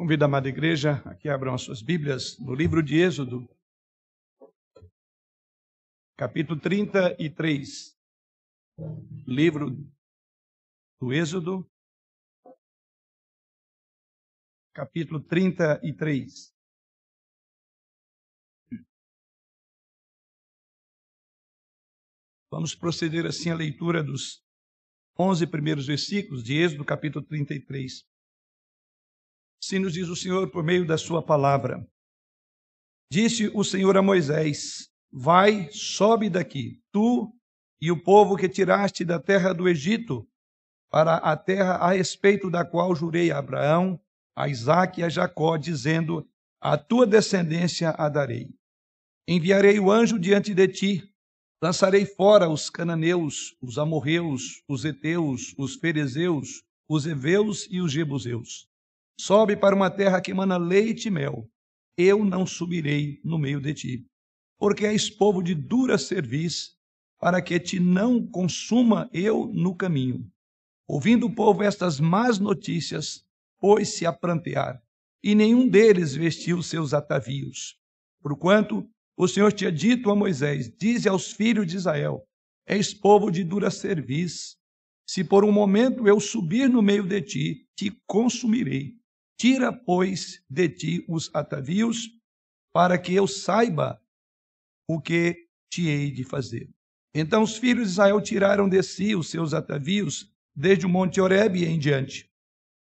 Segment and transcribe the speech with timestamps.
[0.00, 3.46] Convido a amada igreja a que abram as suas Bíblias no livro de Êxodo,
[6.16, 7.94] capítulo 33.
[9.28, 9.76] Livro
[10.98, 11.70] do Êxodo,
[14.72, 16.50] capítulo 33.
[22.50, 24.42] Vamos proceder assim à leitura dos
[25.18, 28.09] 11 primeiros versículos de Êxodo, capítulo 33.
[29.62, 31.86] Assim nos diz o Senhor por meio da sua palavra.
[33.12, 37.30] Disse o Senhor a Moisés: Vai, sobe daqui, tu
[37.80, 40.26] e o povo que tiraste da terra do Egito,
[40.90, 44.00] para a terra a respeito da qual jurei a Abraão,
[44.34, 46.26] a Isaque e a Jacó, dizendo:
[46.58, 48.48] A tua descendência a darei.
[49.28, 51.14] Enviarei o anjo diante de ti,
[51.62, 58.69] lançarei fora os cananeus, os amorreus, os heteus, os ferezeus, os heveus e os jebuseus.
[59.22, 61.46] Sobe para uma terra que mana leite e mel.
[61.94, 64.06] Eu não subirei no meio de ti,
[64.58, 66.70] porque és povo de dura cerviz,
[67.18, 70.26] para que te não consuma eu no caminho.
[70.88, 73.22] Ouvindo o povo estas más notícias,
[73.60, 74.82] pôs-se a prantear,
[75.22, 77.76] e nenhum deles vestiu seus atavios.
[78.22, 82.26] Porquanto o Senhor tinha dito a Moisés: Dize aos filhos de Israel:
[82.66, 84.56] És povo de dura cerviz.
[85.06, 88.99] Se por um momento eu subir no meio de ti, te consumirei.
[89.40, 92.10] Tira, pois, de ti os atavios,
[92.74, 93.98] para que eu saiba
[94.86, 96.68] o que te hei de fazer.
[97.14, 101.64] Então os filhos de Israel tiraram de si os seus atavios, desde o monte Horebe
[101.64, 102.30] em diante.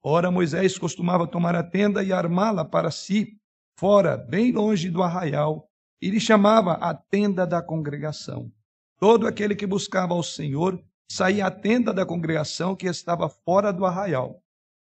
[0.05, 3.41] Ora, Moisés costumava tomar a tenda e armá-la para si,
[3.79, 5.71] fora, bem longe do arraial,
[6.03, 8.53] e lhe chamava a tenda da congregação.
[8.99, 10.79] Todo aquele que buscava ao Senhor
[11.11, 14.42] saía à tenda da congregação que estava fora do arraial.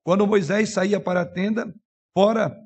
[0.08, 1.70] Quando Moisés saía para a tenda,
[2.16, 2.58] fora,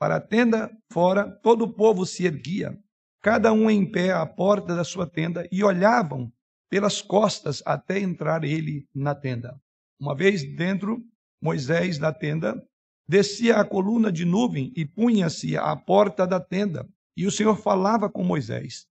[0.00, 2.74] para a tenda fora, todo o povo se erguia,
[3.22, 6.32] cada um em pé à porta da sua tenda, e olhavam
[6.70, 9.60] pelas costas até entrar ele na tenda.
[10.00, 11.04] Uma vez dentro,
[11.38, 12.58] Moisés da tenda,
[13.06, 18.08] descia a coluna de nuvem e punha-se à porta da tenda, e o Senhor falava
[18.08, 18.86] com Moisés.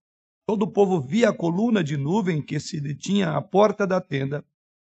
[0.46, 4.44] Todo o povo via a coluna de nuvem que se detinha à porta da tenda,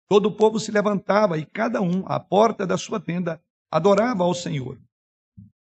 [0.09, 3.39] Todo o povo se levantava e cada um, à porta da sua tenda,
[3.71, 4.81] adorava ao Senhor.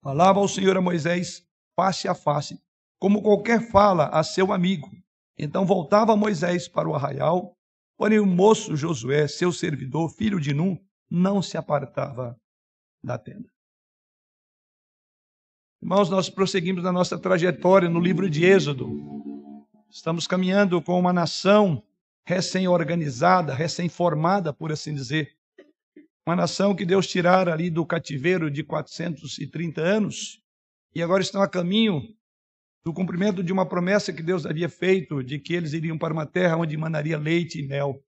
[0.02, 2.58] Falava ao Senhor a Moisés face a face,
[2.97, 4.90] como qualquer fala a seu amigo.
[5.38, 7.58] Então voltava Moisés para o arraial,
[7.97, 12.40] porém o moço Josué, seu servidor, filho de Num, não se apartava
[13.03, 13.50] da tenda.
[15.81, 18.88] Irmãos, nós prosseguimos na nossa trajetória no livro de Êxodo.
[19.90, 21.84] Estamos caminhando com uma nação
[22.26, 25.36] recém-organizada, recém-formada, por assim dizer.
[26.26, 30.42] Uma nação que Deus tirara ali do cativeiro de 430 anos
[30.94, 32.02] e agora estão a caminho
[32.86, 36.26] do cumprimento de uma promessa que Deus havia feito de que eles iriam para uma
[36.26, 38.04] terra onde manaria leite e mel.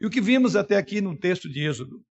[0.00, 2.04] E o que vimos até aqui no texto de Êxodo?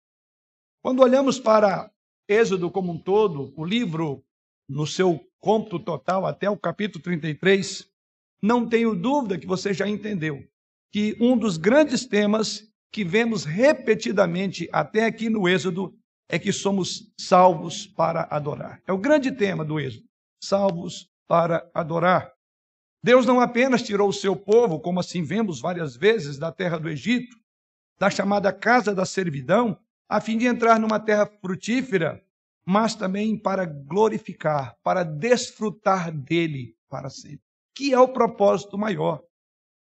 [0.81, 1.91] Quando olhamos para
[2.27, 4.23] Êxodo como um todo, o livro
[4.67, 7.87] no seu cômputo total até o capítulo 33,
[8.41, 10.47] não tenho dúvida que você já entendeu
[10.93, 15.91] que um dos grandes temas que vemos repetidamente até aqui no Êxodo
[16.29, 18.79] é que somos salvos para adorar.
[18.85, 20.05] É o grande tema do Êxodo:
[20.41, 22.31] salvos para adorar.
[23.03, 26.87] Deus não apenas tirou o seu povo, como assim vemos várias vezes, da terra do
[26.87, 27.35] Egito,
[27.99, 29.77] da chamada casa da servidão,
[30.07, 32.23] a fim de entrar numa terra frutífera,
[32.65, 37.41] mas também para glorificar, para desfrutar dele para sempre,
[37.75, 39.21] que é o propósito maior.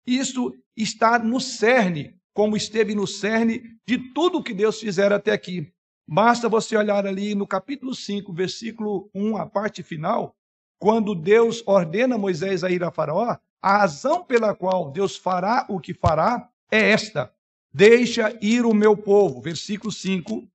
[0.07, 5.69] Isso está no cerne, como esteve no cerne de tudo que Deus fizer até aqui.
[6.07, 10.33] Basta você olhar ali no capítulo 5, versículo 1, a parte final,
[10.79, 15.77] quando Deus ordena Moisés a ir a Faraó, a razão pela qual Deus fará o
[15.77, 17.33] que fará é esta:
[17.73, 19.41] deixa ir o meu povo.
[19.41, 20.47] Versículo 5,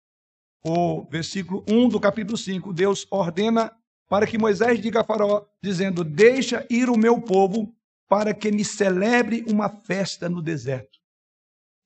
[0.65, 3.71] o versículo 1 do capítulo 5, Deus ordena
[4.09, 7.75] para que Moisés diga a Faraó, dizendo: Deixa ir o meu povo
[8.13, 10.99] para que me celebre uma festa no deserto.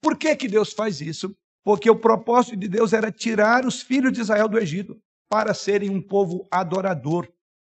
[0.02, 1.32] Por que, que Deus faz isso?
[1.62, 5.00] Porque o propósito de Deus era tirar os filhos de Israel do Egito
[5.30, 7.28] para serem um povo adorador,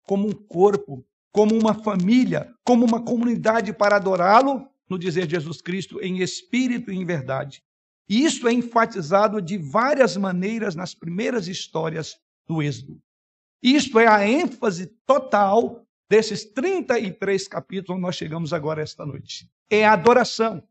[0.06, 1.02] como um corpo,
[1.32, 6.96] como uma família, como uma comunidade para adorá-lo, no dizer Jesus Cristo, em espírito e
[6.96, 7.62] em verdade.
[8.06, 13.00] E isso é enfatizado de várias maneiras nas primeiras histórias do Êxodo.
[13.62, 19.48] Isto é a ênfase total desses 33 capítulos nós chegamos agora esta noite.
[19.70, 20.62] É a adoração.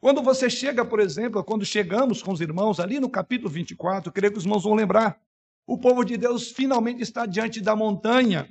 [0.00, 4.32] Quando você chega, por exemplo, quando chegamos com os irmãos ali no capítulo 24, creio
[4.32, 5.20] que os irmãos vão lembrar.
[5.66, 8.48] o povo de Deus finalmente está diante da montanha.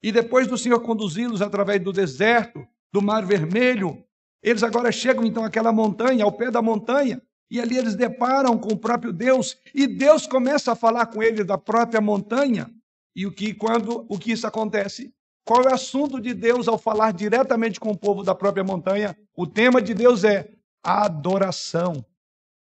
[0.00, 4.04] E depois do Senhor conduzi-los através do deserto, do Mar Vermelho,
[4.40, 7.20] eles agora chegam então àquela montanha, ao pé da montanha,
[7.50, 11.46] e ali eles deparam com o próprio Deus, e Deus começa a falar com eles
[11.46, 12.70] da própria montanha.
[13.14, 15.14] E o que quando o que isso acontece?
[15.44, 19.16] Qual é o assunto de Deus ao falar diretamente com o povo da própria montanha?
[19.36, 20.50] O tema de Deus é
[20.82, 22.04] adoração.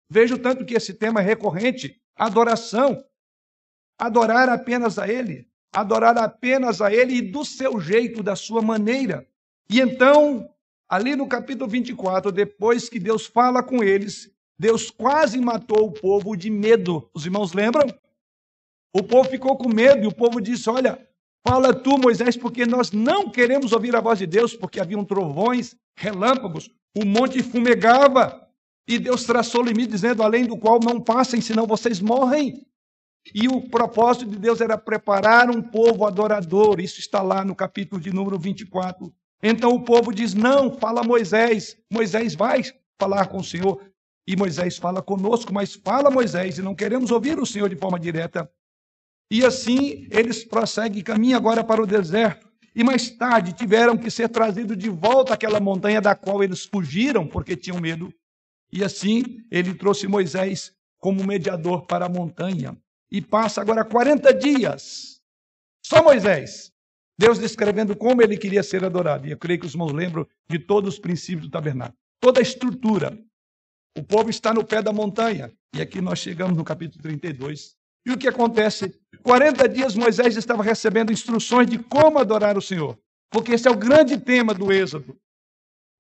[0.10, 3.04] Veja o tanto que esse tema é recorrente, adoração.
[3.98, 9.28] Adorar apenas a ele, adorar apenas a ele e do seu jeito, da sua maneira.
[9.70, 10.50] E então,
[10.88, 16.36] ali no capítulo 24, depois que Deus fala com eles, Deus quase matou o povo
[16.36, 17.10] de medo.
[17.14, 17.88] Os irmãos lembram?
[18.94, 21.00] O povo ficou com medo e o povo disse: Olha,
[21.48, 25.76] fala tu, Moisés, porque nós não queremos ouvir a voz de Deus, porque haviam trovões,
[25.98, 28.48] relâmpagos, o monte fumegava.
[28.88, 32.66] E Deus traçou limite, dizendo: Além do qual não passem, senão vocês morrem.
[33.34, 36.80] E o propósito de Deus era preparar um povo adorador.
[36.80, 39.14] Isso está lá no capítulo de número 24.
[39.44, 41.78] Então o povo diz: Não, fala Moisés.
[41.92, 42.64] Moisés vai
[43.00, 43.80] falar com o Senhor.
[44.28, 48.00] E Moisés fala conosco, mas fala Moisés, e não queremos ouvir o Senhor de forma
[48.00, 48.50] direta.
[49.32, 52.50] E assim eles prosseguem caminham agora para o deserto.
[52.76, 57.28] E mais tarde tiveram que ser trazidos de volta àquela montanha da qual eles fugiram
[57.28, 58.14] porque tinham medo.
[58.72, 62.78] E assim ele trouxe Moisés como mediador para a montanha.
[63.12, 65.20] E passa agora 40 dias.
[65.86, 66.72] Só Moisés.
[67.18, 69.28] Deus descrevendo como ele queria ser adorado.
[69.28, 71.98] E eu creio que os irmãos lembram de todos os princípios do tabernáculo.
[72.22, 73.18] Toda a estrutura.
[73.98, 75.52] O povo está no pé da montanha.
[75.76, 77.76] E aqui nós chegamos no capítulo 32.
[78.10, 79.00] E o que acontece?
[79.22, 82.98] 40 dias Moisés estava recebendo instruções de como adorar o Senhor.
[83.30, 85.16] Porque esse é o grande tema do Êxodo.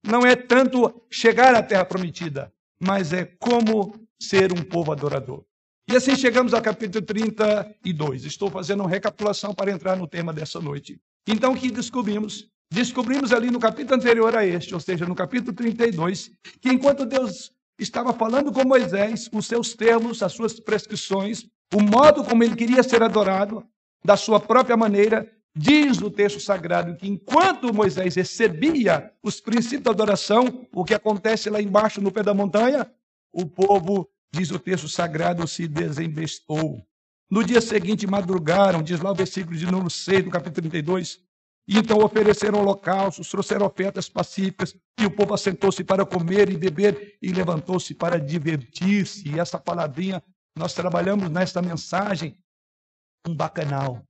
[0.03, 2.51] Não é tanto chegar à terra prometida,
[2.81, 5.43] mas é como ser um povo adorador.
[5.87, 8.25] E assim chegamos ao capítulo 32.
[8.25, 10.99] Estou fazendo uma recapitulação para entrar no tema dessa noite.
[11.27, 12.49] Então, o que descobrimos?
[12.73, 17.51] Descobrimos ali no capítulo anterior a este, ou seja, no capítulo 32, que enquanto Deus
[17.77, 22.83] estava falando com Moisés os seus termos, as suas prescrições, o modo como ele queria
[22.83, 23.63] ser adorado,
[24.03, 29.91] da sua própria maneira, diz o texto sagrado que enquanto Moisés recebia os princípios da
[29.91, 32.89] adoração, o que acontece lá embaixo no pé da montanha,
[33.31, 36.81] o povo, diz o texto sagrado, se desembestou.
[37.29, 41.19] No dia seguinte madrugaram, diz lá o versículo de número 6 do capítulo 32,
[41.67, 47.17] e então ofereceram holocaustos, trouxeram ofertas pacíficas, e o povo assentou-se para comer e beber,
[47.21, 49.29] e levantou-se para divertir-se.
[49.29, 50.23] E essa palavrinha,
[50.59, 52.37] nós trabalhamos nesta mensagem,
[53.25, 54.03] um bacanal.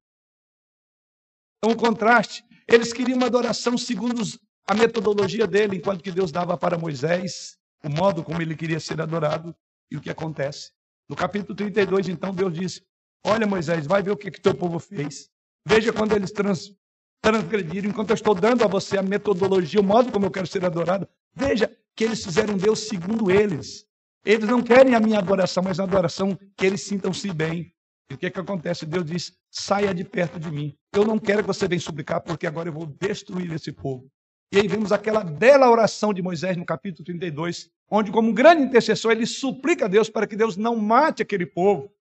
[1.58, 4.24] Então, o contraste, eles queriam uma adoração segundo
[4.66, 9.00] a metodologia dele, enquanto que Deus dava para Moisés o modo como ele queria ser
[9.00, 9.56] adorado.
[9.92, 10.72] E o que acontece?
[11.08, 12.84] No capítulo 32, então, Deus disse:
[13.24, 15.30] Olha, Moisés, vai ver o que, que teu povo fez.
[15.68, 16.76] Veja quando eles trans,
[17.22, 20.66] transgrediram, enquanto eu estou dando a você a metodologia, o modo como eu quero ser
[20.66, 21.08] adorado.
[21.36, 23.89] Veja que eles fizeram Deus segundo eles.
[24.26, 27.74] Eles não querem a minha adoração, mas a adoração que eles sintam-se bem.
[28.10, 28.86] E o que, é que acontece?
[28.86, 30.76] Deus diz: saia de perto de mim.
[30.94, 34.10] Eu não quero que você venha suplicar, porque agora eu vou destruir esse povo.
[34.52, 38.64] E aí vemos aquela bela oração de Moisés no capítulo 32, onde, como um grande
[38.64, 41.92] intercessor, ele suplica a Deus para que Deus não mate aquele povo.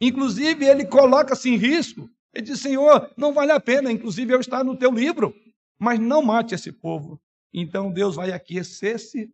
[0.00, 4.62] Inclusive, ele coloca-se em risco ele diz: Senhor, não vale a pena, inclusive eu estar
[4.64, 5.34] no teu livro,
[5.78, 7.20] mas não mate esse povo.
[7.52, 9.32] Então Deus vai aquecer-se,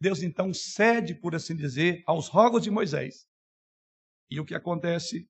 [0.00, 3.26] Deus então cede, por assim dizer, aos rogos de Moisés.
[4.30, 5.28] E o que acontece?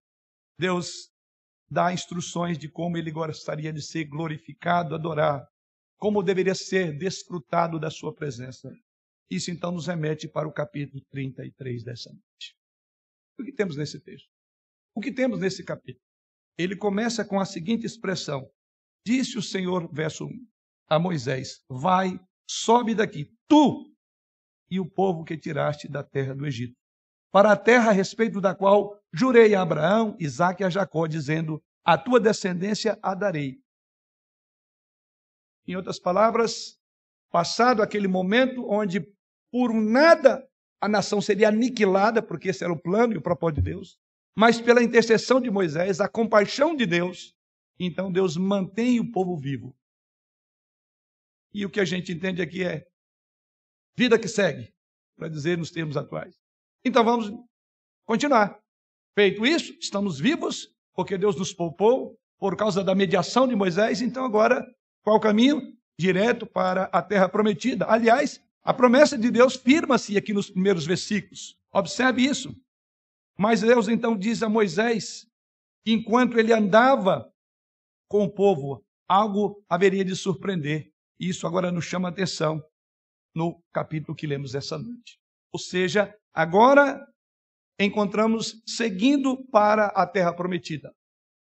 [0.58, 1.10] Deus
[1.68, 5.46] dá instruções de como ele gostaria de ser glorificado, adorado,
[5.98, 8.70] como deveria ser desfrutado da sua presença.
[9.30, 12.56] Isso então nos remete para o capítulo 33 dessa noite.
[13.38, 14.28] O que temos nesse texto?
[14.94, 16.10] O que temos nesse capítulo?
[16.62, 18.48] ele começa com a seguinte expressão:
[19.06, 20.30] Disse o Senhor, verso 1,
[20.88, 23.89] a Moisés: Vai, sobe daqui, tu
[24.70, 26.76] e o povo que tiraste da terra do Egito,
[27.32, 31.62] para a terra a respeito da qual jurei a Abraão, Isaque e a Jacó, dizendo:
[31.84, 33.60] A tua descendência a darei.
[35.66, 36.78] Em outras palavras,
[37.30, 39.00] passado aquele momento onde
[39.50, 40.46] por nada
[40.80, 43.98] a nação seria aniquilada, porque esse era o plano e o propósito de Deus,
[44.36, 47.34] mas pela intercessão de Moisés, a compaixão de Deus,
[47.78, 49.76] então Deus mantém o povo vivo.
[51.52, 52.86] E o que a gente entende aqui é
[53.97, 54.73] vida que segue,
[55.16, 56.35] para dizer nos termos atuais.
[56.85, 57.32] Então vamos
[58.06, 58.59] continuar.
[59.14, 64.00] Feito isso, estamos vivos, porque Deus nos poupou por causa da mediação de Moisés.
[64.00, 64.64] Então agora,
[65.02, 65.61] qual o caminho?
[65.99, 67.85] Direto para a terra prometida.
[67.87, 71.59] Aliás, a promessa de Deus firma-se aqui nos primeiros versículos.
[71.73, 72.54] Observe isso.
[73.38, 75.26] Mas Deus então diz a Moisés
[75.85, 77.30] enquanto ele andava
[78.09, 80.90] com o povo, algo haveria de surpreender.
[81.18, 82.62] Isso agora nos chama a atenção
[83.34, 85.18] no capítulo que lemos essa noite.
[85.52, 87.04] Ou seja, agora
[87.78, 90.92] encontramos seguindo para a terra prometida.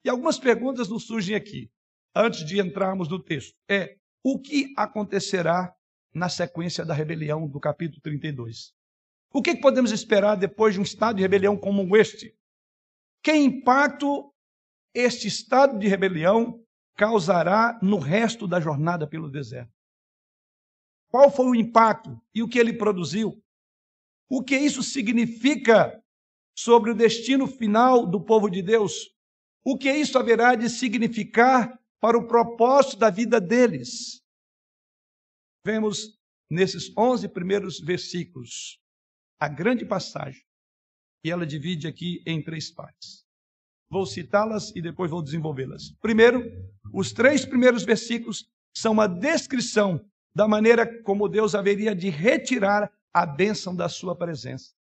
[0.04, 1.70] E algumas perguntas nos surgem aqui,
[2.14, 3.54] antes de entrarmos no texto.
[3.68, 5.74] É, o que acontecerá
[6.14, 8.72] na sequência da rebelião do capítulo 32?
[9.32, 12.34] O que podemos esperar depois de um estado de rebelião como este?
[13.22, 14.32] Que impacto
[14.94, 16.58] este estado de rebelião
[16.96, 19.75] causará no resto da jornada pelo deserto?
[21.08, 23.42] Qual foi o impacto e o que ele produziu?
[24.28, 26.02] O que isso significa
[26.56, 29.14] sobre o destino final do povo de Deus?
[29.64, 34.22] O que isso haverá de significar para o propósito da vida deles?
[35.64, 36.18] Vemos
[36.50, 38.80] nesses 11 primeiros versículos
[39.40, 40.42] a grande passagem
[41.24, 43.24] e ela divide aqui em três partes.
[43.90, 45.92] Vou citá-las e depois vou desenvolvê-las.
[46.00, 46.42] Primeiro,
[46.92, 50.04] os três primeiros versículos são uma descrição
[50.36, 54.74] da maneira como Deus haveria de retirar a bênção da sua presença.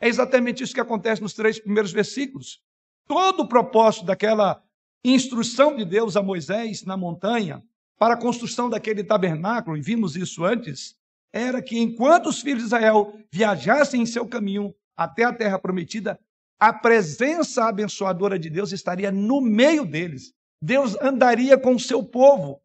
[0.00, 2.62] É exatamente isso que acontece nos três primeiros versículos.
[3.06, 4.62] Todo o propósito daquela
[5.04, 7.62] instrução de Deus a Moisés na montanha
[7.98, 10.96] para a construção daquele tabernáculo, e vimos isso antes,
[11.30, 16.18] era que enquanto os filhos de Israel viajassem em seu caminho até a terra prometida,
[16.58, 20.32] a presença abençoadora de Deus estaria no meio deles.
[20.58, 22.62] Deus andaria com o seu povo.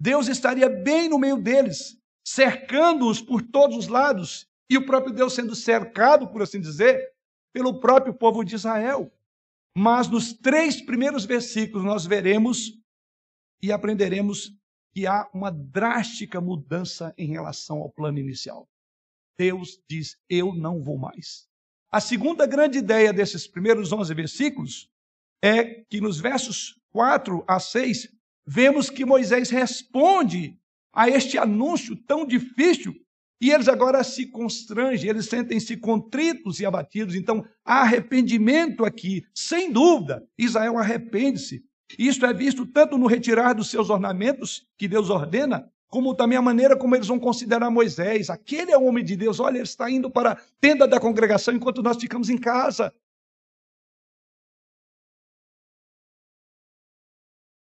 [0.00, 5.34] Deus estaria bem no meio deles, cercando-os por todos os lados, e o próprio Deus
[5.34, 7.12] sendo cercado, por assim dizer,
[7.52, 9.12] pelo próprio povo de Israel.
[9.76, 12.78] Mas nos três primeiros versículos nós veremos
[13.62, 14.56] e aprenderemos
[14.94, 18.68] que há uma drástica mudança em relação ao plano inicial.
[19.38, 21.46] Deus diz: Eu não vou mais.
[21.90, 24.90] A segunda grande ideia desses primeiros 11 versículos
[25.42, 28.08] é que nos versos 4 a 6,
[28.46, 30.58] vemos que Moisés responde
[30.94, 32.94] a este anúncio tão difícil
[33.40, 37.14] e eles agora se constrangem, eles sentem-se contritos e abatidos.
[37.14, 40.26] Então, há arrependimento aqui, sem dúvida.
[40.38, 41.62] Israel arrepende-se.
[41.98, 46.42] Isso é visto tanto no retirar dos seus ornamentos, que Deus ordena, como também a
[46.42, 48.30] maneira como eles vão considerar Moisés.
[48.30, 49.38] Aquele é o homem de Deus.
[49.38, 52.92] Olha, ele está indo para a tenda da congregação enquanto nós ficamos em casa.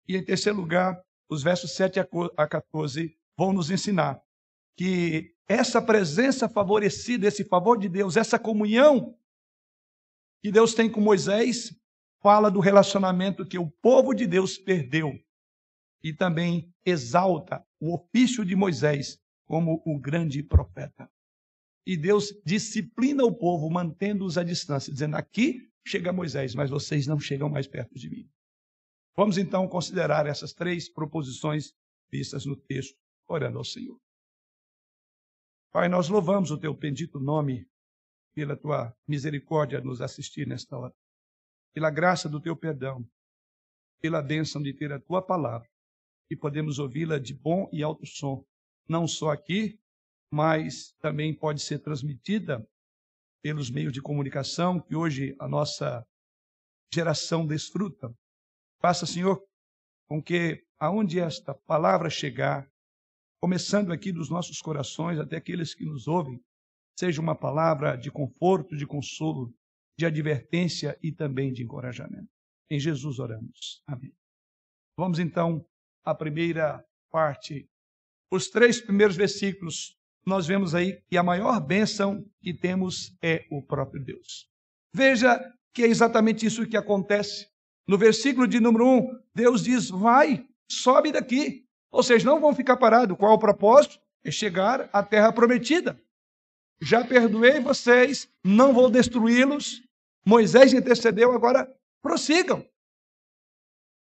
[0.06, 2.00] E em terceiro lugar, os versos 7
[2.36, 4.20] a 14 vão nos ensinar
[4.76, 9.16] que essa presença favorecida, esse favor de Deus, essa comunhão
[10.42, 11.74] que Deus tem com Moisés,
[12.22, 15.18] fala do relacionamento que o povo de Deus perdeu
[16.02, 21.10] e também exalta o ofício de Moisés como o grande profeta.
[21.86, 27.20] E Deus disciplina o povo, mantendo-os à distância, dizendo: aqui chega Moisés, mas vocês não
[27.20, 28.28] chegam mais perto de mim.
[29.16, 31.72] Vamos então considerar essas três proposições
[32.10, 34.00] vistas no texto, orando ao Senhor.
[35.72, 37.68] Pai, nós louvamos o teu bendito nome
[38.34, 40.94] pela tua misericórdia nos assistir nesta hora,
[41.72, 43.08] pela graça do teu perdão,
[44.00, 45.68] pela bênção de ter a tua palavra
[46.30, 48.44] e podemos ouvi-la de bom e alto som,
[48.88, 49.78] não só aqui,
[50.30, 52.66] mas também pode ser transmitida
[53.42, 56.04] pelos meios de comunicação que hoje a nossa
[56.92, 58.12] geração desfruta.
[58.84, 59.42] Faça, Senhor,
[60.06, 62.70] com que aonde esta palavra chegar,
[63.40, 66.38] começando aqui dos nossos corações até aqueles que nos ouvem,
[66.94, 69.50] seja uma palavra de conforto, de consolo,
[69.98, 72.28] de advertência e também de encorajamento.
[72.70, 73.82] Em Jesus oramos.
[73.86, 74.14] Amém.
[74.98, 75.66] Vamos então
[76.04, 77.66] à primeira parte.
[78.30, 83.62] Os três primeiros versículos, nós vemos aí que a maior bênção que temos é o
[83.62, 84.46] próprio Deus.
[84.94, 85.40] Veja
[85.72, 87.53] que é exatamente isso que acontece.
[87.86, 91.64] No versículo de número 1, Deus diz: vai, sobe daqui.
[91.90, 93.16] Ou seja, não vão ficar parados.
[93.16, 94.00] Qual o propósito?
[94.24, 96.00] É chegar à terra prometida.
[96.80, 99.82] Já perdoei vocês, não vou destruí-los.
[100.26, 101.70] Moisés intercedeu, agora
[102.02, 102.64] prossigam.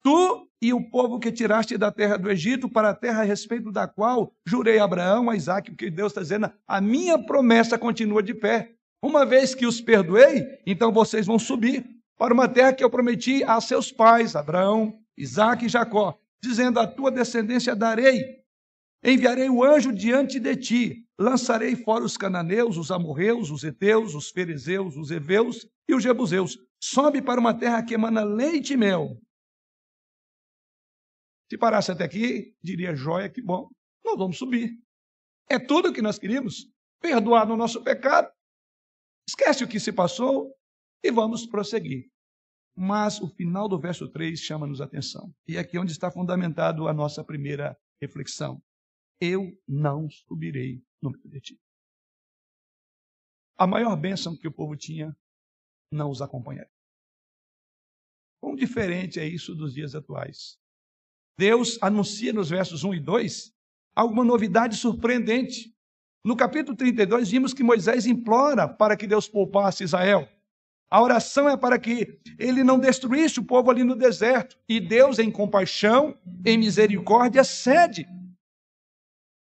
[0.02, 3.70] Tu e o povo que tiraste da terra do Egito para a terra a respeito
[3.70, 8.22] da qual jurei a Abraão, a Isaac, porque Deus está dizendo, a minha promessa continua
[8.22, 8.72] de pé.
[9.02, 11.84] Uma vez que os perdoei, então vocês vão subir
[12.16, 16.86] para uma terra que eu prometi a seus pais, Abraão, Isaac e Jacó, dizendo: A
[16.86, 18.42] tua descendência darei.
[19.02, 24.30] Enviarei o anjo diante de ti, lançarei fora os cananeus, os amorreus, os heteus, os
[24.30, 26.58] fariseus, os heveus e os jebuseus.
[26.82, 29.20] Sobe para uma terra que emana leite e mel.
[31.50, 33.68] Se parasse até aqui, diria joia, que bom,
[34.04, 34.72] nós vamos subir.
[35.48, 36.66] É tudo o que nós queríamos,
[37.00, 38.32] perdoar no nosso pecado.
[39.28, 40.54] Esquece o que se passou,
[41.04, 42.10] e vamos prosseguir.
[42.74, 45.32] Mas o final do verso 3 chama-nos atenção.
[45.46, 48.60] E é aqui onde está fundamentado a nossa primeira reflexão.
[49.20, 51.60] Eu não subirei no meio de ti.
[53.56, 55.14] A maior bênção que o povo tinha
[55.92, 56.72] não os acompanharia.
[58.40, 60.58] Quão diferente é isso dos dias atuais?
[61.38, 63.52] Deus anuncia nos versos 1 e 2
[63.94, 65.72] alguma novidade surpreendente.
[66.24, 70.28] No capítulo 32, vimos que Moisés implora para que Deus poupasse Israel.
[70.90, 74.56] A oração é para que ele não destruísse o povo ali no deserto.
[74.68, 78.06] E Deus, em compaixão, em misericórdia, cede.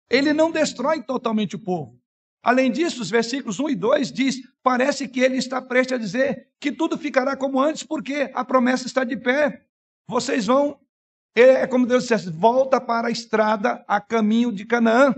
[0.10, 2.00] Ele não destrói totalmente o povo.
[2.44, 6.48] Além disso, os versículos 1 e 2 diz: parece que ele está prestes a dizer
[6.60, 9.66] que tudo ficará como antes, porque a promessa está de pé.
[10.08, 10.80] Vocês vão,
[11.36, 15.16] é, é como Deus dissesse, volta para a estrada a caminho de Canaã.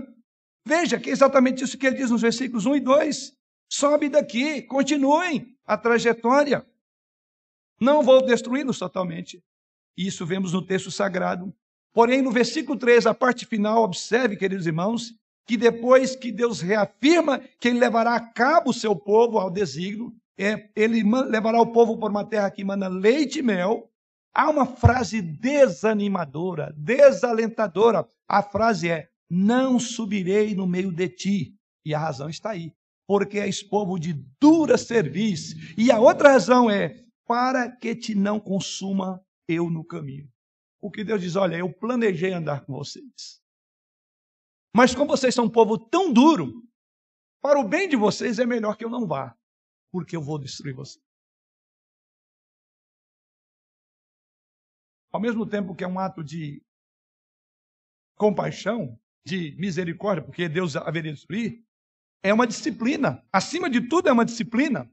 [0.66, 3.32] Veja que é exatamente isso que ele diz nos versículos 1 e 2.
[3.70, 6.66] Sobe daqui, continuem a trajetória.
[7.78, 9.44] Não vou destruí-los totalmente.
[9.94, 11.54] Isso vemos no texto sagrado.
[11.92, 15.12] Porém, no versículo 3, a parte final, observe, queridos irmãos,
[15.46, 20.12] que depois que Deus reafirma que ele levará a cabo o seu povo ao desígnio,
[20.38, 23.90] é, ele levará o povo por uma terra que manda leite e mel,
[24.32, 28.06] há uma frase desanimadora, desalentadora.
[28.26, 31.54] A frase é: Não subirei no meio de ti.
[31.84, 32.72] E a razão está aí
[33.08, 35.56] porque és povo de dura serviço.
[35.78, 40.30] E a outra razão é para que te não consuma eu no caminho.
[40.78, 43.42] O que Deus diz, olha, eu planejei andar com vocês.
[44.76, 46.62] Mas como vocês são um povo tão duro,
[47.40, 49.34] para o bem de vocês é melhor que eu não vá,
[49.90, 51.02] porque eu vou destruir vocês.
[55.10, 56.62] Ao mesmo tempo que é um ato de
[58.16, 61.66] compaixão, de misericórdia, porque Deus haveria de destruir,
[62.22, 63.24] é uma disciplina.
[63.32, 64.90] Acima de tudo, é uma disciplina.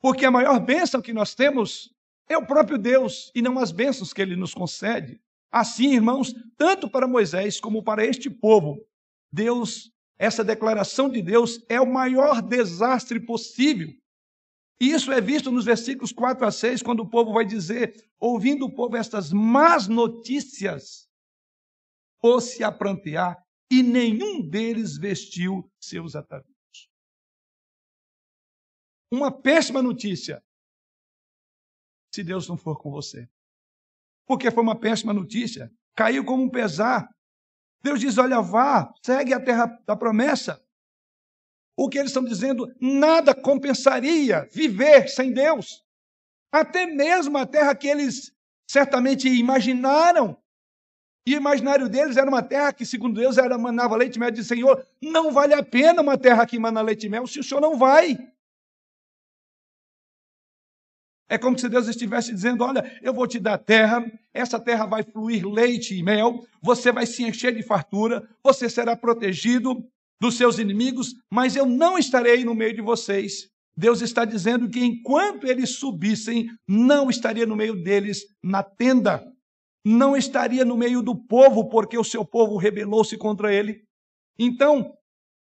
[0.00, 1.94] Porque a maior bênção que nós temos
[2.28, 5.20] é o próprio Deus e não as bênçãos que ele nos concede.
[5.50, 8.86] Assim, irmãos, tanto para Moisés como para este povo,
[9.32, 13.92] Deus, essa declaração de Deus é o maior desastre possível.
[14.80, 18.64] E isso é visto nos versículos 4 a 6, quando o povo vai dizer: ouvindo
[18.64, 21.08] o povo estas más notícias,
[22.20, 23.36] pôs-se a prantear
[23.70, 26.50] e nenhum deles vestiu seus atavios.
[29.12, 30.42] Uma péssima notícia,
[32.12, 33.28] se Deus não for com você.
[34.26, 37.08] Porque foi uma péssima notícia, caiu como um pesar.
[37.82, 40.64] Deus diz: olha, vá, segue a terra da promessa.
[41.76, 45.84] O que eles estão dizendo, nada compensaria viver sem Deus.
[46.52, 48.36] Até mesmo a terra que eles
[48.68, 50.40] certamente imaginaram
[51.26, 54.30] e o imaginário deles era uma terra que, segundo Deus, era manava leite e mel.
[54.30, 57.44] Diz, Senhor, não vale a pena uma terra que mana leite e mel se o
[57.44, 58.16] Senhor não vai.
[61.28, 65.02] É como se Deus estivesse dizendo: Olha, eu vou te dar terra, essa terra vai
[65.02, 69.84] fluir leite e mel, você vai se encher de fartura, você será protegido
[70.20, 73.48] dos seus inimigos, mas eu não estarei no meio de vocês.
[73.76, 79.24] Deus está dizendo que enquanto eles subissem, não estaria no meio deles na tenda
[79.84, 83.82] não estaria no meio do povo, porque o seu povo rebelou-se contra ele.
[84.38, 84.96] Então,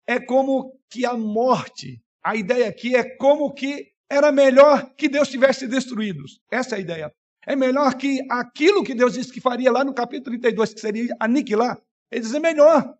[0.08, 5.30] é como que a morte, a ideia aqui é como que era melhor que Deus
[5.30, 6.24] tivesse destruído.
[6.52, 7.16] Essa é a ideia.
[7.46, 11.16] É melhor que aquilo que Deus disse que faria lá no capítulo 32, que seria
[11.20, 12.98] aniquilar, ele diz: é melhor.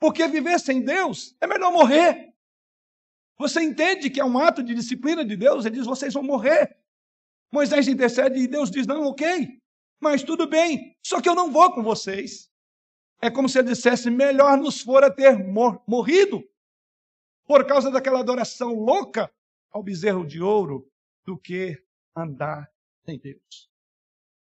[0.00, 2.32] Porque viver sem Deus é melhor morrer.
[3.38, 5.64] Você entende que é um ato de disciplina de Deus?
[5.64, 6.76] Ele diz: vocês vão morrer.
[7.52, 9.57] Moisés intercede e Deus diz: não, ok,
[10.00, 12.48] mas tudo bem, só que eu não vou com vocês.
[13.20, 16.42] É como se ele dissesse: melhor nos fora ter mor morrido
[17.46, 19.32] por causa daquela adoração louca
[19.70, 20.88] ao bezerro de ouro
[21.24, 21.82] do que
[22.16, 22.70] andar
[23.06, 23.68] em Deus.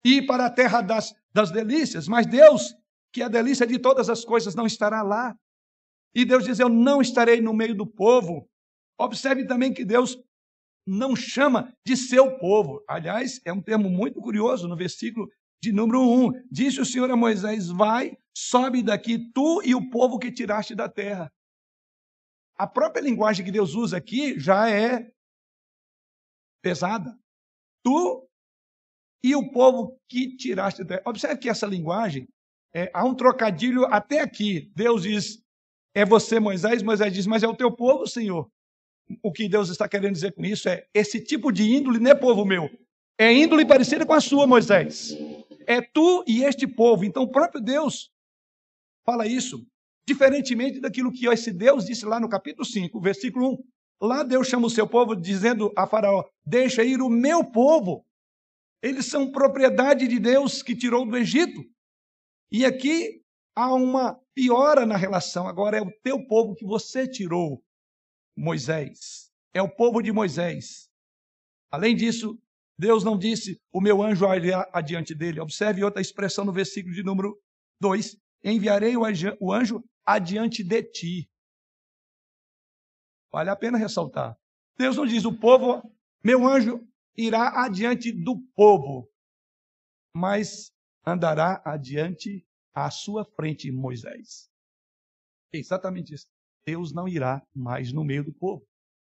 [0.04, 2.76] Ir para a terra das, das delícias, mas Deus,
[3.12, 5.38] que é a delícia de todas as coisas, não estará lá.
[6.14, 8.50] E Deus diz: Eu não estarei no meio do povo.
[9.00, 10.18] Observe também que Deus
[10.88, 12.82] não chama de seu povo.
[12.88, 15.28] Aliás, é um termo muito curioso no versículo
[15.62, 16.32] de número 1.
[16.50, 20.88] Disse o Senhor a Moisés: Vai, sobe daqui, tu e o povo que tiraste da
[20.88, 21.30] terra.
[22.58, 25.12] A própria linguagem que Deus usa aqui já é
[26.64, 27.16] pesada.
[27.84, 28.28] Tu
[29.24, 31.04] e o povo que tiraste da terra.
[31.06, 32.28] Observe que essa linguagem,
[32.74, 34.72] é, há um trocadilho até aqui.
[34.74, 35.44] Deus diz:
[35.94, 36.82] É você, Moisés.
[36.82, 38.50] Moisés diz: Mas é o teu povo, Senhor
[39.24, 42.16] o que Deus está querendo dizer com isso é: esse tipo de índole não é
[42.16, 42.70] povo meu,
[43.18, 45.18] é índole parecida com a sua, Moisés.
[45.66, 47.04] É tu e este povo.
[47.04, 48.12] Então, o próprio Deus
[49.06, 49.66] fala isso,
[50.08, 53.58] diferentemente daquilo que esse Deus disse lá no capítulo 5, versículo 1.
[54.00, 58.06] Lá Deus chama o seu povo dizendo a Faraó: Deixa ir o meu povo.
[58.82, 61.64] Eles são propriedade de Deus que tirou do Egito.
[62.52, 63.22] E aqui
[63.56, 65.48] há uma piora na relação.
[65.48, 67.62] Agora é o teu povo que você tirou,
[68.38, 69.32] Moisés.
[69.54, 70.90] É o povo de Moisés.
[71.72, 72.40] Além disso,
[72.78, 75.40] Deus não disse: O meu anjo irá adiante dele.
[75.40, 77.42] Observe outra expressão no versículo de número
[77.82, 81.30] 2: Enviarei o anjo adiante de ti.
[83.32, 84.38] Vale a pena ressaltar.
[84.78, 85.82] Deus não diz: O povo,
[86.24, 89.12] meu anjo irá adiante do povo,
[90.14, 90.72] mas
[91.04, 94.52] andará adiante à sua frente Moisés.
[95.52, 96.28] É exatamente isso.
[96.68, 98.62] Deus não irá mais no meio do povo,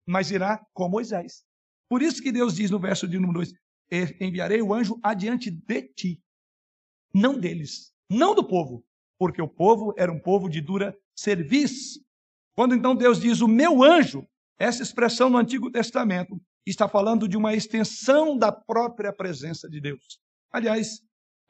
[0.07, 1.45] mas irá com Moisés.
[1.91, 3.53] Por isso que Deus diz no verso de número 2:
[4.19, 6.23] Enviarei o anjo adiante de ti,
[7.13, 8.83] não deles, não do povo,
[9.19, 12.01] porque o povo era um povo de dura serviço.
[12.55, 14.27] Quando então Deus diz o meu anjo,
[14.59, 20.19] essa expressão no Antigo Testamento está falando de uma extensão da própria presença de Deus.
[20.51, 21.01] Aliás,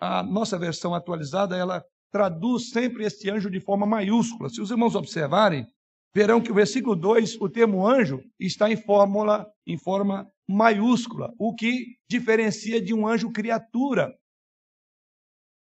[0.01, 4.49] a nossa versão atualizada, ela traduz sempre este anjo de forma maiúscula.
[4.49, 5.67] Se os irmãos observarem,
[6.15, 11.55] verão que o versículo 2, o termo anjo, está em fórmula, em forma maiúscula, o
[11.55, 14.13] que diferencia de um anjo criatura.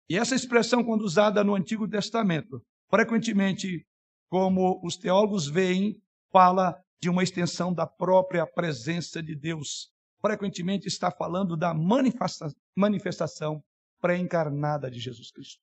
[0.08, 3.86] E essa expressão, quando usada no Antigo Testamento, frequentemente,
[4.30, 9.90] como os teólogos veem, fala de uma extensão da própria presença de Deus.
[10.20, 13.62] Frequentemente está falando da manifestação
[14.00, 15.60] pré-encarnada de Jesus Cristo.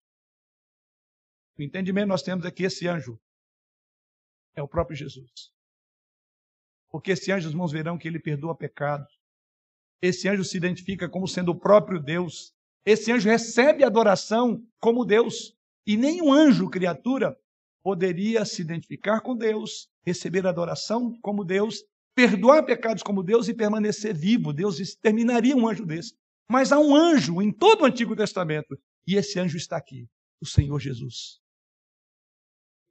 [1.58, 3.20] O entendimento nós temos que esse anjo
[4.56, 5.52] é o próprio Jesus.
[6.90, 9.12] Porque esse anjo, os irmãos verão que ele perdoa pecados.
[10.02, 12.54] Esse anjo se identifica como sendo o próprio Deus.
[12.86, 15.56] Esse anjo recebe adoração como Deus.
[15.86, 17.38] E nenhum anjo, criatura,
[17.84, 21.84] poderia se identificar com Deus, receber adoração como Deus,
[22.16, 24.52] perdoar pecados como Deus e permanecer vivo.
[24.54, 26.16] Deus exterminaria um anjo desse.
[26.50, 30.08] Mas há um anjo em todo o Antigo Testamento, e esse anjo está aqui,
[30.42, 31.40] o Senhor Jesus.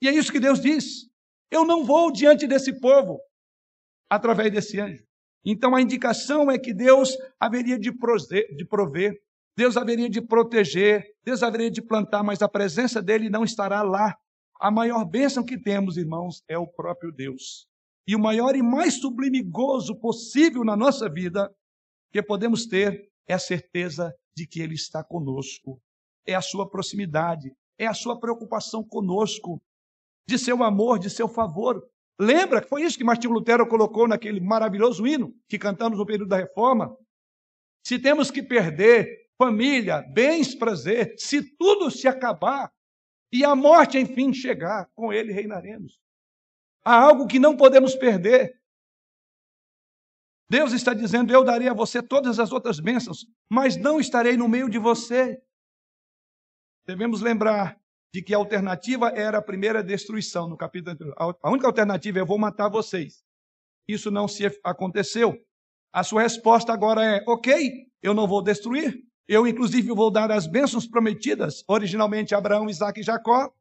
[0.00, 1.07] E é isso que Deus diz.
[1.50, 3.18] Eu não vou diante desse povo
[4.10, 5.04] através desse anjo.
[5.44, 9.14] Então a indicação é que Deus haveria de prover,
[9.56, 14.14] Deus haveria de proteger, Deus haveria de plantar, mas a presença dele não estará lá.
[14.60, 17.66] A maior bênção que temos, irmãos, é o próprio Deus.
[18.06, 21.50] E o maior e mais sublime gozo possível na nossa vida
[22.12, 25.80] que podemos ter é a certeza de que Ele está conosco,
[26.26, 29.60] é a sua proximidade, é a sua preocupação conosco,
[30.28, 31.82] de seu amor, de seu favor.
[32.20, 36.28] Lembra que foi isso que Martinho Lutero colocou naquele maravilhoso hino que cantamos no período
[36.28, 36.94] da reforma?
[37.82, 42.70] Se temos que perder família, bens, prazer, se tudo se acabar
[43.32, 45.98] e a morte enfim chegar, com ele reinaremos.
[46.84, 48.52] Há algo que não podemos perder.
[50.50, 54.48] Deus está dizendo: Eu darei a você todas as outras bênçãos, mas não estarei no
[54.48, 55.40] meio de você.
[56.86, 57.78] Devemos lembrar
[58.12, 61.14] de que a alternativa era a primeira destruição no capítulo anterior.
[61.42, 63.22] A única alternativa é eu vou matar vocês.
[63.86, 65.34] Isso não se aconteceu.
[65.92, 69.02] A sua resposta agora é: ok, eu não vou destruir.
[69.26, 73.52] Eu, inclusive, vou dar as bênçãos prometidas, originalmente Abraão, Isaac e Jacó,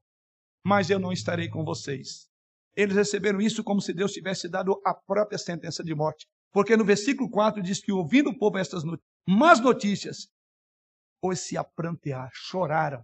[0.65, 2.29] mas eu não estarei com vocês.
[2.73, 6.25] Eles receberam isso como se Deus tivesse dado a própria sentença de morte.
[6.53, 10.29] Porque no versículo 4 diz que, ouvindo o povo estas not más notícias,
[11.21, 13.03] pois se aprantear, choraram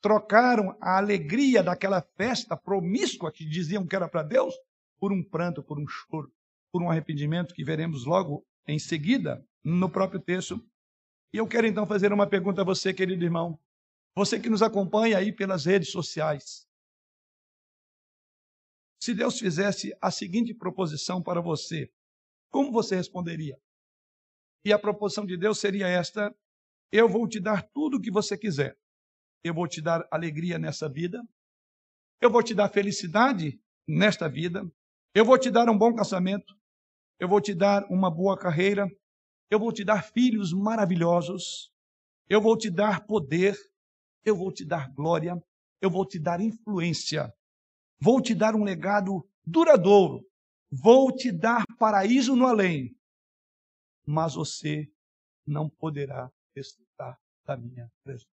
[0.00, 4.54] trocaram a alegria daquela festa promíscua que diziam que era para Deus
[4.98, 6.32] por um pranto, por um choro,
[6.72, 10.64] por um arrependimento que veremos logo em seguida no próprio texto.
[11.32, 13.58] E eu quero então fazer uma pergunta a você, querido irmão,
[14.14, 16.66] você que nos acompanha aí pelas redes sociais.
[19.00, 21.90] Se Deus fizesse a seguinte proposição para você,
[22.50, 23.56] como você responderia?
[24.64, 26.34] E a proposição de Deus seria esta:
[26.90, 28.76] Eu vou te dar tudo o que você quiser
[29.42, 31.22] eu vou te dar alegria nessa vida,
[32.20, 34.68] eu vou te dar felicidade nesta vida,
[35.14, 36.54] eu vou te dar um bom casamento,
[37.18, 38.86] eu vou te dar uma boa carreira,
[39.50, 41.72] eu vou te dar filhos maravilhosos,
[42.28, 43.56] eu vou te dar poder,
[44.24, 45.40] eu vou te dar glória,
[45.80, 47.32] eu vou te dar influência,
[48.00, 50.26] vou te dar um legado duradouro,
[50.70, 52.94] vou te dar paraíso no além,
[54.06, 54.90] mas você
[55.46, 58.37] não poderá desfrutar da minha presença.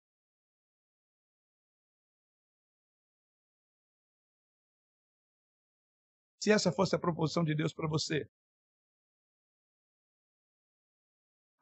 [6.40, 8.28] Se essa fosse a proposição de Deus para você.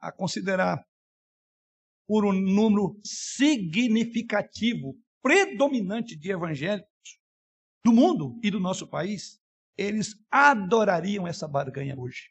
[0.01, 0.87] A considerar
[2.07, 7.19] por um número significativo, predominante de evangélicos
[7.85, 9.41] do mundo e do nosso país,
[9.77, 12.31] eles adorariam essa barganha hoje.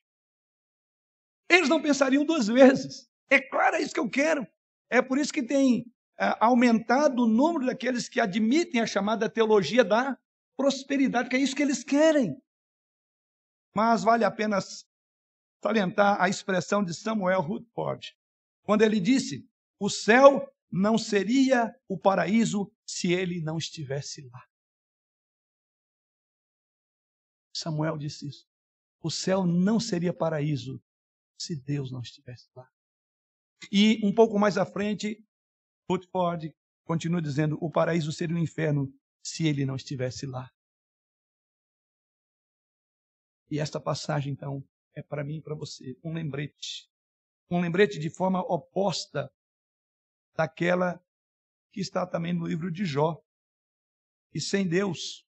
[1.50, 3.10] Eles não pensariam duas vezes.
[3.30, 4.48] É claro, é isso que eu quero.
[4.90, 5.86] É por isso que tem
[6.20, 10.18] é, aumentado o número daqueles que admitem a chamada teologia da
[10.56, 12.36] prosperidade, que é isso que eles querem.
[13.76, 14.60] Mas vale a pena
[15.63, 18.15] salientar a expressão de Samuel Rutherford,
[18.63, 19.48] quando ele disse:
[19.80, 24.44] O céu não seria o paraíso se ele não estivesse lá.
[27.56, 28.46] Samuel disse isso.
[29.02, 30.82] O céu não seria paraíso
[31.39, 32.68] se Deus não estivesse lá.
[33.72, 35.24] E um pouco mais à frente,
[35.89, 36.54] Rutherford
[36.86, 38.94] continua dizendo: o paraíso seria o inferno
[39.26, 40.52] se ele não estivesse lá.
[43.50, 46.88] E esta passagem, então, é para mim e para você um lembrete.
[47.50, 49.32] Um lembrete de forma oposta
[50.36, 51.04] daquela
[51.72, 53.20] que está também no livro de Jó.
[54.32, 55.28] E sem Deus,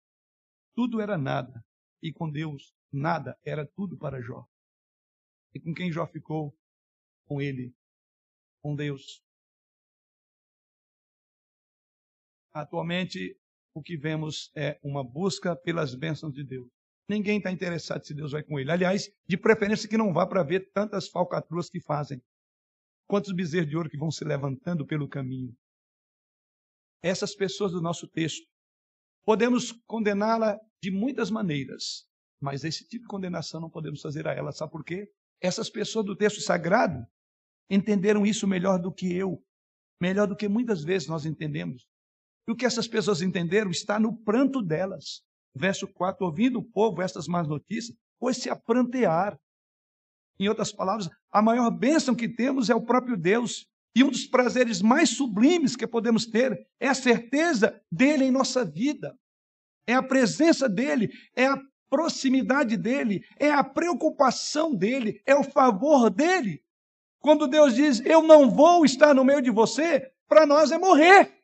[0.74, 1.64] tudo era nada.
[2.02, 4.46] E com Deus, nada era tudo para Jó.
[5.54, 6.54] E com quem Jó ficou?
[7.24, 7.74] Com ele,
[8.60, 9.22] com Deus.
[12.52, 13.38] Atualmente,
[13.74, 16.68] o que vemos é uma busca pelas bênçãos de Deus.
[17.08, 18.70] Ninguém está interessado se Deus vai com ele.
[18.70, 22.20] Aliás, de preferência que não vá para ver tantas falcatruas que fazem.
[23.06, 25.54] Quantos bezerros de ouro que vão se levantando pelo caminho.
[27.02, 28.46] Essas pessoas do nosso texto,
[29.24, 32.06] podemos condená-la de muitas maneiras,
[32.40, 34.52] mas esse tipo de condenação não podemos fazer a ela.
[34.52, 35.08] Sabe por quê?
[35.40, 37.06] Essas pessoas do texto sagrado
[37.70, 39.42] entenderam isso melhor do que eu,
[40.00, 41.86] melhor do que muitas vezes nós entendemos.
[42.48, 45.22] E o que essas pessoas entenderam está no pranto delas.
[45.54, 49.38] Verso 4: Ouvindo o povo estas más notícias, pois se aprantear.
[50.40, 53.66] Em outras palavras, a maior bênção que temos é o próprio Deus.
[53.94, 58.64] E um dos prazeres mais sublimes que podemos ter é a certeza dele em nossa
[58.64, 59.14] vida.
[59.86, 66.08] É a presença dele, é a proximidade dele, é a preocupação dele, é o favor
[66.08, 66.62] dele.
[67.20, 71.37] Quando Deus diz, Eu não vou estar no meio de você, para nós é morrer.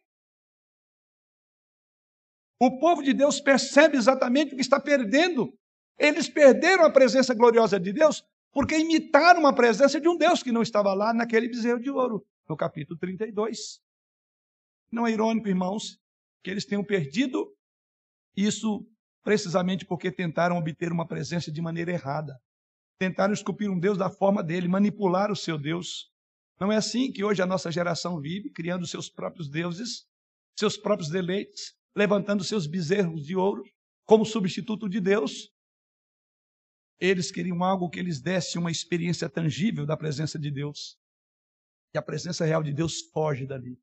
[2.59, 5.53] O povo de Deus percebe exatamente o que está perdendo.
[5.99, 10.53] Eles perderam a presença gloriosa de Deus porque imitaram a presença de um Deus que
[10.53, 13.81] não estava lá naquele bezerro de ouro, no capítulo 32.
[14.93, 15.99] Não é irônico, irmãos,
[16.43, 17.53] que eles tenham perdido
[18.37, 18.87] isso
[19.25, 22.39] precisamente porque tentaram obter uma presença de maneira errada.
[22.97, 26.13] Tentaram esculpir um Deus da forma dele, manipular o seu Deus.
[26.61, 30.07] Não é assim que hoje a nossa geração vive, criando seus próprios deuses,
[30.57, 33.65] seus próprios deleites, levantando seus bezerros de ouro
[34.05, 35.51] como substituto de Deus.
[36.99, 40.97] Eles queriam algo que lhes desse uma experiência tangível da presença de Deus.
[41.95, 43.79] E a presença real de Deus foge dali,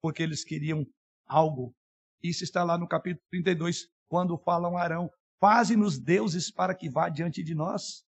[0.00, 0.86] porque eles queriam
[1.26, 1.74] algo.
[2.22, 7.42] Isso está lá no capítulo 32, quando falam Arão, faze-nos deuses para que vá diante
[7.42, 8.04] de nós.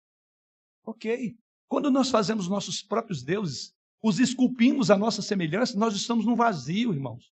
[0.84, 1.36] Ok.
[1.68, 6.92] Quando nós fazemos nossos próprios deuses, os esculpimos à nossa semelhança, nós estamos no vazio,
[6.92, 7.33] irmãos.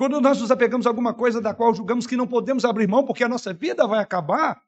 [0.00, 3.04] Quando nós nos apegamos a alguma coisa da qual julgamos que não podemos abrir mão
[3.04, 4.58] porque a nossa vida vai acabar,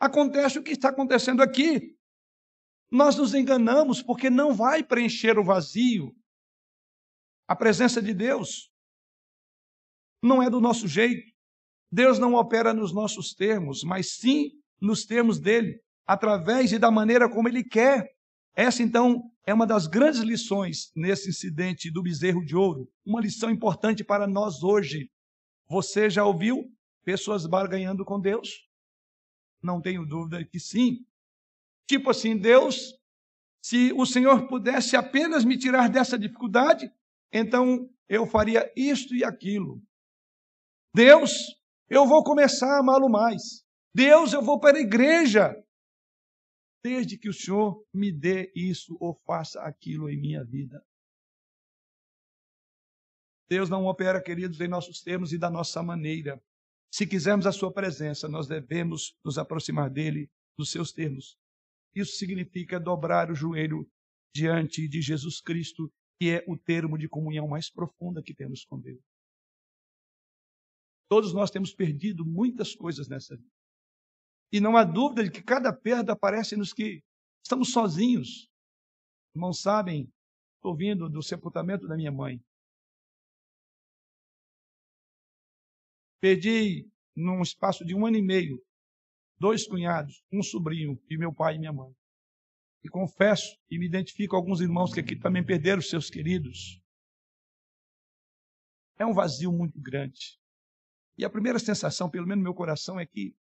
[0.00, 1.94] acontece o que está acontecendo aqui.
[2.90, 6.16] Nós nos enganamos porque não vai preencher o vazio.
[7.46, 8.72] A presença de Deus
[10.22, 11.36] não é do nosso jeito.
[11.92, 17.28] Deus não opera nos nossos termos, mas sim nos termos dele, através e da maneira
[17.28, 18.10] como ele quer.
[18.54, 22.90] Essa, então, é uma das grandes lições nesse incidente do bezerro de ouro.
[23.04, 25.10] Uma lição importante para nós hoje.
[25.68, 26.64] Você já ouviu
[27.04, 28.68] pessoas barganhando com Deus?
[29.62, 31.04] Não tenho dúvida que sim.
[31.88, 32.94] Tipo assim, Deus,
[33.62, 36.90] se o Senhor pudesse apenas me tirar dessa dificuldade,
[37.32, 39.82] então eu faria isto e aquilo.
[40.94, 41.32] Deus,
[41.88, 43.64] eu vou começar a amá-lo mais.
[43.94, 45.54] Deus, eu vou para a igreja.
[46.82, 50.84] Desde que o Senhor me dê isso ou faça aquilo em minha vida.
[53.48, 56.42] Deus não opera, queridos, em nossos termos e da nossa maneira.
[56.92, 61.36] Se quisermos a Sua presença, nós devemos nos aproximar dele nos seus termos.
[61.94, 63.90] Isso significa dobrar o joelho
[64.34, 68.78] diante de Jesus Cristo, que é o termo de comunhão mais profunda que temos com
[68.78, 69.02] Deus.
[71.08, 73.57] Todos nós temos perdido muitas coisas nessa vida.
[74.50, 77.02] E não há dúvida de que cada perda parece-nos que
[77.42, 78.50] estamos sozinhos.
[79.34, 80.10] Irmãos sabem,
[80.56, 82.42] estou vindo do sepultamento da minha mãe.
[86.20, 88.60] Perdi, num espaço de um ano e meio,
[89.38, 91.94] dois cunhados, um sobrinho e meu pai e minha mãe.
[92.82, 96.80] E confesso e me identifico com alguns irmãos que aqui também perderam seus queridos.
[98.98, 100.38] É um vazio muito grande.
[101.16, 103.36] E a primeira sensação, pelo menos no meu coração, é que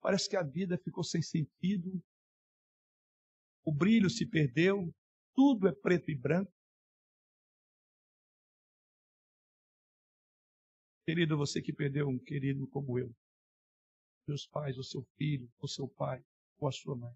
[0.00, 2.02] Parece que a vida ficou sem sentido,
[3.64, 4.94] o brilho se perdeu,
[5.34, 6.52] tudo é preto e branco.
[11.06, 13.14] Querido, você que perdeu um querido como eu,
[14.26, 16.24] seus pais, o seu filho, o seu pai,
[16.58, 17.14] ou a sua mãe,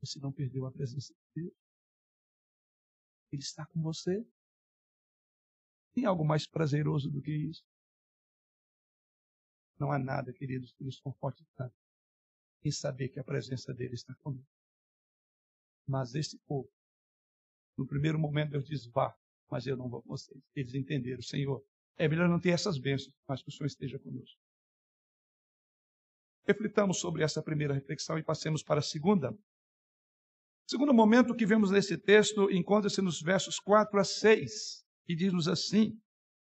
[0.00, 1.54] você não perdeu a presença de Deus.
[3.32, 4.24] Ele está com você.
[5.92, 7.64] Tem algo mais prazeroso do que isso?
[9.78, 11.74] Não há nada, queridos, que nos conforte tanto
[12.64, 14.50] em saber que a presença dele está conosco.
[15.86, 16.68] Mas esse povo,
[17.76, 19.14] no primeiro momento Deus diz, vá,
[19.48, 20.42] mas eu não vou com vocês.
[20.54, 21.64] Eles entenderam, Senhor,
[21.96, 24.40] é melhor não ter essas bênçãos, mas que o Senhor esteja conosco.
[26.46, 29.32] Reflitamos sobre essa primeira reflexão e passemos para a segunda.
[29.32, 35.48] O segundo momento que vemos nesse texto encontra-se nos versos 4 a 6, e diz-nos
[35.48, 36.00] assim: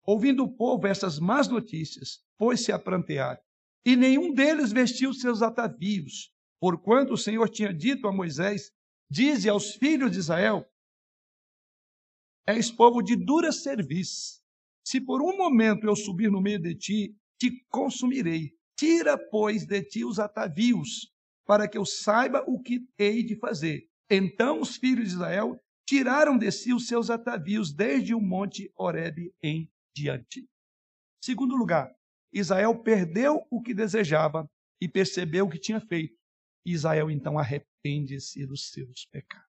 [0.03, 3.41] Ouvindo o povo essas más notícias, pôs-se a prantear,
[3.85, 8.73] e nenhum deles vestiu seus atavios, porquanto o Senhor tinha dito a Moisés:
[9.11, 10.67] Dize aos filhos de Israel:
[12.47, 14.43] És povo de dura serviço.
[14.87, 18.53] Se por um momento eu subir no meio de ti, te consumirei.
[18.77, 21.13] Tira, pois, de ti os atavios,
[21.47, 23.89] para que eu saiba o que hei de fazer.
[24.11, 29.33] Então os filhos de Israel tiraram de si os seus atavios desde o monte Horebe
[29.43, 30.47] em diante.
[31.23, 31.95] Segundo lugar,
[32.35, 36.17] Israel perdeu o que desejava e percebeu o que tinha feito.
[36.67, 39.49] Israel então arrepende-se dos seus pecados.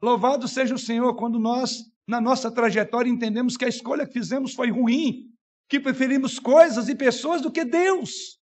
[0.00, 4.54] Louvado seja o Senhor quando nós, na nossa trajetória, entendemos que a escolha que fizemos
[4.54, 5.30] foi ruim,
[5.68, 8.40] que preferimos coisas e pessoas do que Deus.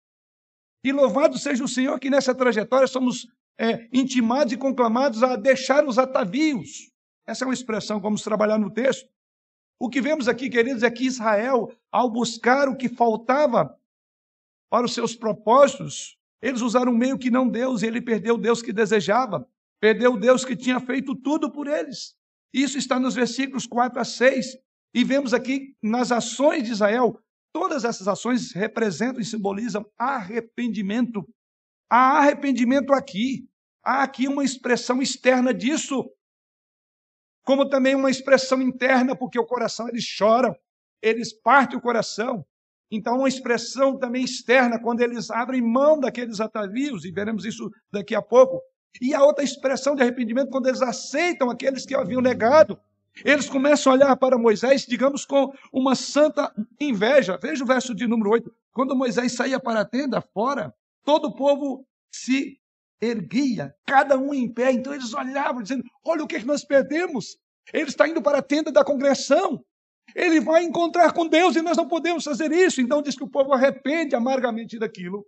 [0.83, 3.25] E louvado seja o Senhor que nessa trajetória somos
[3.57, 6.91] é, intimados e conclamados a deixar os atavios.
[7.25, 9.09] Essa é uma expressão, vamos trabalhar no texto.
[9.79, 13.77] O que vemos aqui, queridos, é que Israel, ao buscar o que faltava
[14.69, 18.37] para os seus propósitos, eles usaram um meio que não Deus e ele perdeu o
[18.37, 19.47] Deus que desejava,
[19.81, 22.15] perdeu o Deus que tinha feito tudo por eles.
[22.53, 24.57] Isso está nos versículos 4 a 6.
[24.93, 27.19] E vemos aqui nas ações de Israel,
[27.51, 31.27] todas essas ações representam e simbolizam arrependimento.
[31.89, 33.45] Há arrependimento aqui.
[33.83, 36.09] Há aqui uma expressão externa disso,
[37.45, 40.53] como também uma expressão interna, porque o coração eles choram,
[41.01, 42.43] eles partem o coração.
[42.91, 48.15] Então, uma expressão também externa, quando eles abrem mão daqueles atavios, e veremos isso daqui
[48.15, 48.59] a pouco.
[48.99, 52.79] E a outra expressão de arrependimento, quando eles aceitam aqueles que haviam negado.
[53.23, 57.37] Eles começam a olhar para Moisés, digamos, com uma santa inveja.
[57.41, 58.51] Veja o verso de número 8.
[58.73, 62.59] Quando Moisés saía para a tenda fora, todo o povo se
[63.05, 64.71] erguia, cada um em pé.
[64.71, 67.37] Então eles olhavam, dizendo: Olha o que, que nós perdemos.
[67.73, 69.63] Ele está indo para a tenda da congregação.
[70.15, 72.79] Ele vai encontrar com Deus e nós não podemos fazer isso.
[72.79, 75.25] Então diz que o povo arrepende amargamente daquilo.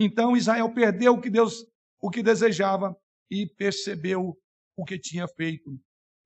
[0.00, 1.66] Então Israel perdeu o que Deus
[2.00, 2.94] o que desejava
[3.30, 4.36] e percebeu
[4.76, 5.70] o que tinha feito.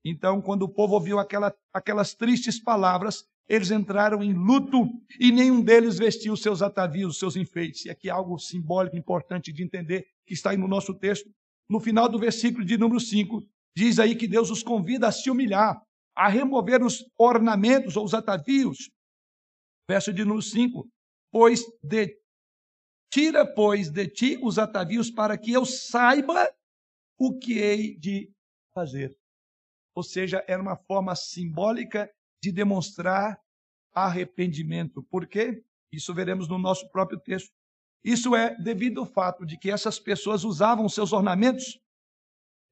[0.05, 4.87] Então, quando o povo ouviu aquela, aquelas tristes palavras, eles entraram em luto
[5.19, 7.87] e nenhum deles vestiu seus atavios, seus enfeites.
[7.87, 11.31] E aqui algo simbólico importante de entender, que está aí no nosso texto.
[11.69, 13.43] No final do versículo de número 5,
[13.75, 15.81] diz aí que Deus os convida a se humilhar,
[16.15, 18.91] a remover os ornamentos ou os atavios.
[19.89, 20.87] Verso de número 5:
[21.33, 22.19] Pois de
[23.11, 26.53] tira, pois, de ti os atavios para que eu saiba
[27.19, 28.31] o que hei de
[28.75, 29.17] fazer.
[29.95, 32.11] Ou seja, era uma forma simbólica
[32.43, 33.39] de demonstrar
[33.93, 35.03] arrependimento.
[35.03, 35.63] Por quê?
[35.93, 37.51] Isso veremos no nosso próprio texto.
[38.05, 41.79] Isso é devido ao fato de que essas pessoas usavam seus ornamentos.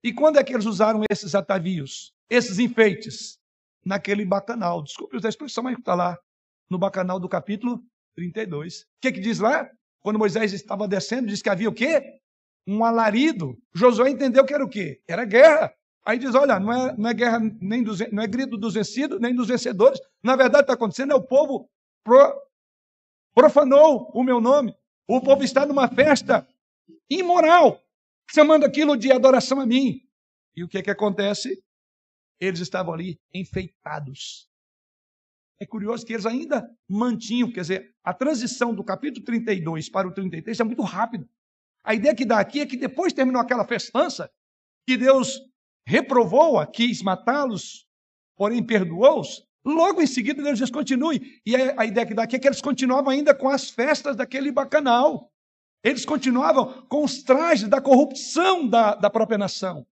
[0.03, 3.39] E quando é que eles usaram esses atavios, esses enfeites?
[3.85, 4.83] Naquele bacanal.
[4.83, 6.19] Desculpe a expressão, mas está lá
[6.69, 7.81] no bacanal do capítulo
[8.17, 8.83] 32.
[8.83, 9.69] O que, que diz lá?
[10.01, 12.21] Quando Moisés estava descendo, diz que havia o quê?
[12.67, 13.57] Um alarido.
[13.75, 15.01] Josué entendeu que era o quê?
[15.09, 15.73] Era guerra.
[16.07, 19.21] Aí diz: olha, não é, não é guerra, nem dos, não é grito dos vencidos,
[19.21, 20.01] nem dos vencedores.
[20.23, 21.69] Na verdade, está acontecendo, é o povo
[22.05, 22.43] pro,
[23.35, 24.73] profanou o meu nome.
[25.09, 26.47] O povo está numa festa
[27.11, 27.83] imoral,
[28.31, 30.01] chamando aquilo de adoração a mim.
[30.55, 31.61] E o que é que acontece?
[32.41, 34.49] Eles estavam ali enfeitados.
[35.61, 40.13] É curioso que eles ainda mantinham, quer dizer, a transição do capítulo 32 para o
[40.13, 41.29] 33 é muito rápida.
[41.83, 44.31] A ideia que dá aqui é que depois terminou aquela festança,
[44.87, 45.41] que Deus
[45.87, 47.87] reprovou-a, quis matá-los,
[48.37, 51.41] porém perdoou-os, logo em seguida Deus diz, continue.
[51.47, 54.51] E a, ideia que dá aqui é que eles continuavam ainda com as festas daquele
[54.51, 55.31] bacanal.
[55.85, 59.87] Eles continuavam com os trajes da corrupção da, da própria nação.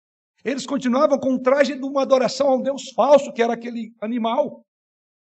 [0.44, 4.64] Eles continuavam com o traje de uma adoração ao Deus falso, que era aquele animal,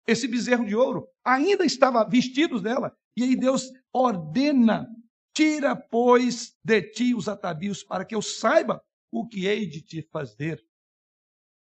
[0.07, 1.09] esse bezerro de ouro.
[1.24, 2.94] Ainda estava vestidos dela.
[3.16, 4.86] E aí Deus ordena:
[5.34, 8.82] tira, pois, de ti os atavios, para que eu saiba
[9.12, 10.64] o que hei de te fazer.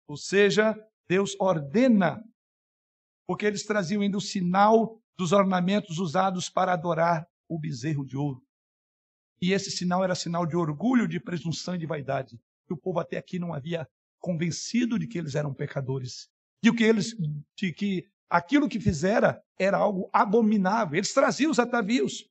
[0.08, 0.76] Ou seja,
[1.08, 2.22] Deus ordena,
[3.28, 8.44] porque eles traziam ainda o sinal dos ornamentos usados para adorar o bezerro de ouro.
[9.40, 12.40] E esse sinal era sinal de orgulho, de presunção e de vaidade.
[12.66, 13.88] Que o povo até aqui não havia
[14.20, 16.30] convencido de que eles eram pecadores.
[16.64, 17.16] De que eles,
[17.56, 20.98] de que aquilo que fizera era algo abominável.
[20.98, 22.28] Eles traziam os atavios.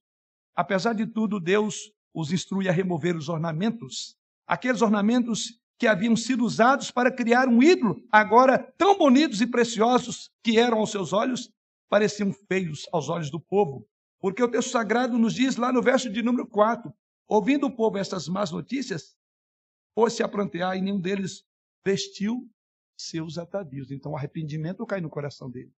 [0.57, 4.17] Apesar de tudo, Deus os instrui a remover os ornamentos,
[4.47, 10.31] aqueles ornamentos que haviam sido usados para criar um ídolo, agora tão bonitos e preciosos
[10.43, 11.53] que eram aos seus olhos,
[11.89, 13.87] pareciam feios aos olhos do povo.
[14.21, 16.93] Porque o texto sagrado nos diz lá no verso de número 4:
[17.29, 19.17] ouvindo o povo essas más notícias,
[19.95, 21.45] pôs-se a prantear e nenhum deles
[21.85, 22.49] vestiu
[22.97, 23.91] seus atavios.
[23.91, 25.73] Então o arrependimento cai no coração dele.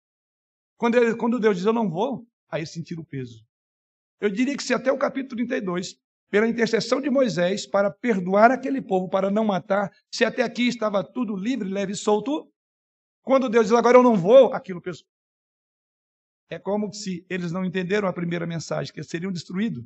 [0.77, 3.45] Quando, ele, quando Deus diz eu não vou, aí sentir o peso.
[4.19, 5.99] Eu diria que se até o capítulo 32,
[6.29, 11.03] pela intercessão de Moisés, para perdoar aquele povo, para não matar, se até aqui estava
[11.03, 12.51] tudo livre, leve e solto,
[13.23, 15.07] quando Deus diz agora eu não vou, aquilo pesou.
[16.49, 19.83] É como se eles não entenderam a primeira mensagem, que seriam destruídos.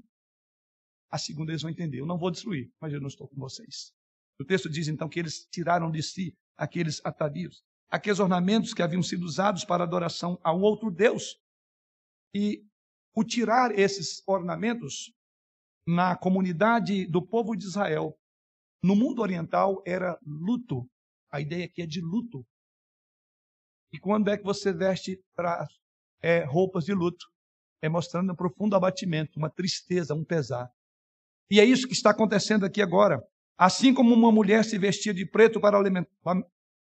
[1.09, 2.01] A segunda eles vão entender.
[2.01, 3.93] Eu não vou destruir, mas eu não estou com vocês.
[4.39, 9.01] O texto diz então que eles tiraram de si aqueles atavios, aqueles ornamentos que haviam
[9.01, 11.37] sido usados para adoração a um outro Deus.
[12.33, 12.61] E
[13.15, 15.13] o tirar esses ornamentos
[15.89, 18.15] na comunidade do povo de Israel,
[18.83, 20.87] no mundo oriental, era luto.
[21.31, 22.45] A ideia aqui é de luto.
[23.91, 25.19] E quando é que você veste
[26.21, 27.25] é, roupas de luto?
[27.81, 30.69] É mostrando um profundo abatimento, uma tristeza, um pesar.
[31.49, 33.19] E é isso que está acontecendo aqui agora.
[33.57, 35.79] Assim como uma mulher se vestia de preto para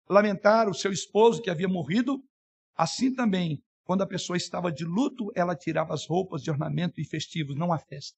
[0.07, 2.23] lamentar o seu esposo que havia morrido,
[2.75, 7.03] assim também, quando a pessoa estava de luto, ela tirava as roupas de ornamento e
[7.05, 8.17] festivos, não a festa,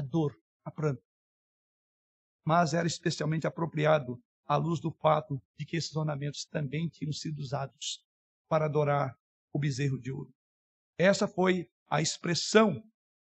[0.00, 0.34] a dor,
[0.64, 1.02] a pranto.
[2.44, 7.38] Mas era especialmente apropriado à luz do fato de que esses ornamentos também tinham sido
[7.38, 8.04] usados
[8.48, 9.14] para adorar
[9.52, 10.34] o bezerro de ouro.
[10.98, 12.82] Essa foi a expressão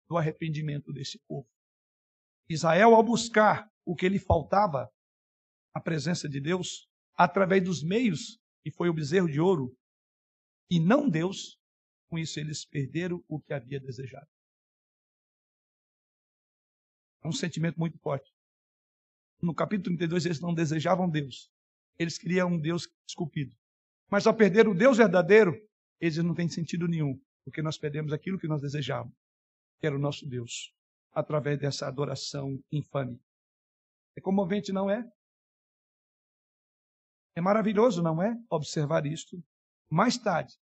[0.10, 1.48] do arrependimento desse povo.
[2.50, 4.92] Israel, ao buscar o que lhe faltava,
[5.74, 9.76] a presença de Deus, através dos meios, que foi o bezerro de ouro,
[10.70, 11.60] e não Deus,
[12.10, 14.28] com isso eles perderam o que havia desejado.
[17.26, 18.32] É um sentimento muito forte.
[19.42, 21.50] No capítulo 32, eles não desejavam Deus.
[21.98, 23.56] Eles queriam um Deus esculpido.
[24.12, 25.60] Mas ao perder o Deus verdadeiro,
[26.00, 29.18] eles não têm sentido nenhum, porque nós perdemos aquilo que nós desejávamos,
[29.80, 30.72] que era o nosso Deus
[31.12, 33.20] através dessa adoração infame.
[34.16, 35.04] É comovente, não é?
[37.36, 38.38] É maravilhoso, não é?
[38.52, 39.44] Observar isto.
[39.90, 40.54] Mais tarde,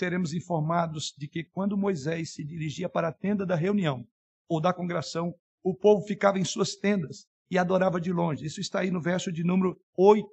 [0.00, 4.04] seremos informados de que quando Moisés se dirigia para a tenda da reunião
[4.48, 5.32] ou da congregação,
[5.62, 8.46] o povo ficava em suas tendas e adorava de longe.
[8.46, 10.26] Isso está aí no verso de número 8.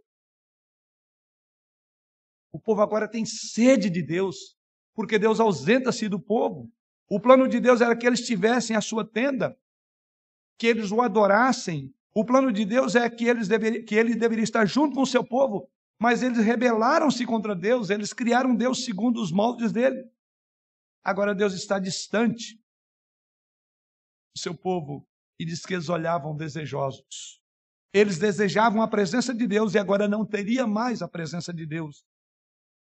[2.52, 4.56] O povo agora tem sede de Deus,
[4.96, 6.72] porque Deus ausenta-se do povo.
[7.10, 9.56] O plano de Deus era que eles tivessem a sua tenda,
[10.58, 11.94] que eles o adorassem.
[12.14, 13.48] O plano de Deus é que, eles
[13.86, 15.70] que ele deveria estar junto com o seu povo,
[16.00, 20.04] mas eles rebelaram-se contra Deus, eles criaram Deus segundo os moldes dele.
[21.04, 22.56] Agora Deus está distante
[24.36, 25.09] do seu povo
[25.40, 27.42] e diz que eles olhavam desejosos.
[27.94, 32.04] Eles desejavam a presença de Deus e agora não teria mais a presença de Deus,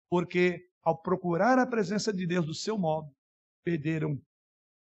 [0.10, 3.14] porque ao procurar a presença de Deus do seu modo,
[3.64, 4.20] perderam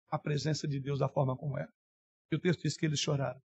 [0.09, 1.73] a presença de Deus da forma como era.
[2.33, 3.43] E o texto diz que eles choraram.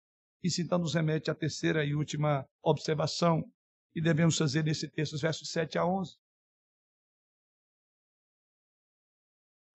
[0.41, 3.43] Isso então nos remete à terceira e última observação
[3.91, 6.17] que devemos fazer nesse texto, os versos 7 a 11.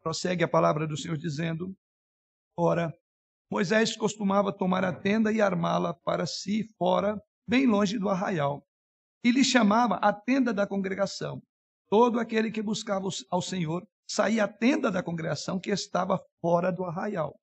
[0.02, 1.76] Prossegue a palavra do Senhor dizendo:
[2.56, 2.92] Ora,
[3.50, 8.66] Moisés costumava tomar a tenda e armá-la para si fora, bem longe do arraial,
[9.22, 11.42] e lhe chamava a tenda da congregação.
[11.88, 16.84] Todo aquele que buscava ao Senhor saía à tenda da congregação que estava fora do
[16.84, 17.38] arraial.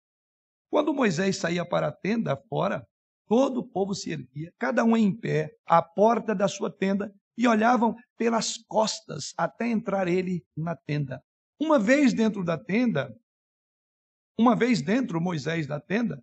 [0.70, 2.86] Quando Moisés saía para a tenda fora,
[3.28, 7.48] todo o povo se erguia, cada um em pé, à porta da sua tenda, e
[7.48, 11.24] olhavam pelas costas até entrar ele na tenda.
[11.60, 13.16] Uma vez dentro da tenda,
[14.42, 16.20] uma vez dentro Moisés da tenda,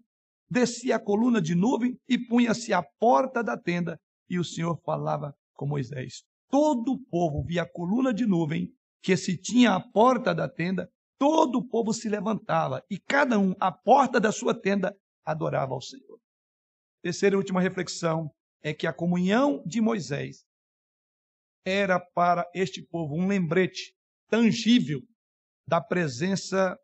[0.51, 3.97] descia a coluna de nuvem e punha-se à porta da tenda,
[4.29, 6.25] e o Senhor falava com Moisés.
[6.51, 10.91] Todo o povo via a coluna de nuvem que se tinha à porta da tenda,
[11.17, 14.93] todo o povo se levantava e cada um à porta da sua tenda
[15.25, 16.19] adorava ao Senhor.
[17.01, 20.45] Terceira e última reflexão é que a comunhão de Moisés
[21.65, 23.95] era para este povo um lembrete
[24.29, 25.01] tangível
[25.67, 26.77] da presença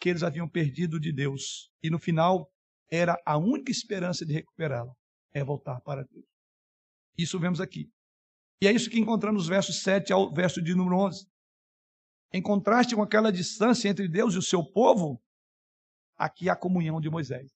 [0.00, 1.70] que eles haviam perdido de Deus.
[1.82, 2.50] E no final,
[2.90, 4.92] era a única esperança de recuperá-la,
[5.32, 6.24] é voltar para Deus.
[7.16, 7.88] Isso vemos aqui.
[8.60, 11.26] E é isso que encontramos nos versos 7 ao verso de número 11.
[12.32, 15.20] Em contraste com aquela distância entre Deus e o seu povo,
[16.16, 17.50] aqui a comunhão de Moisés.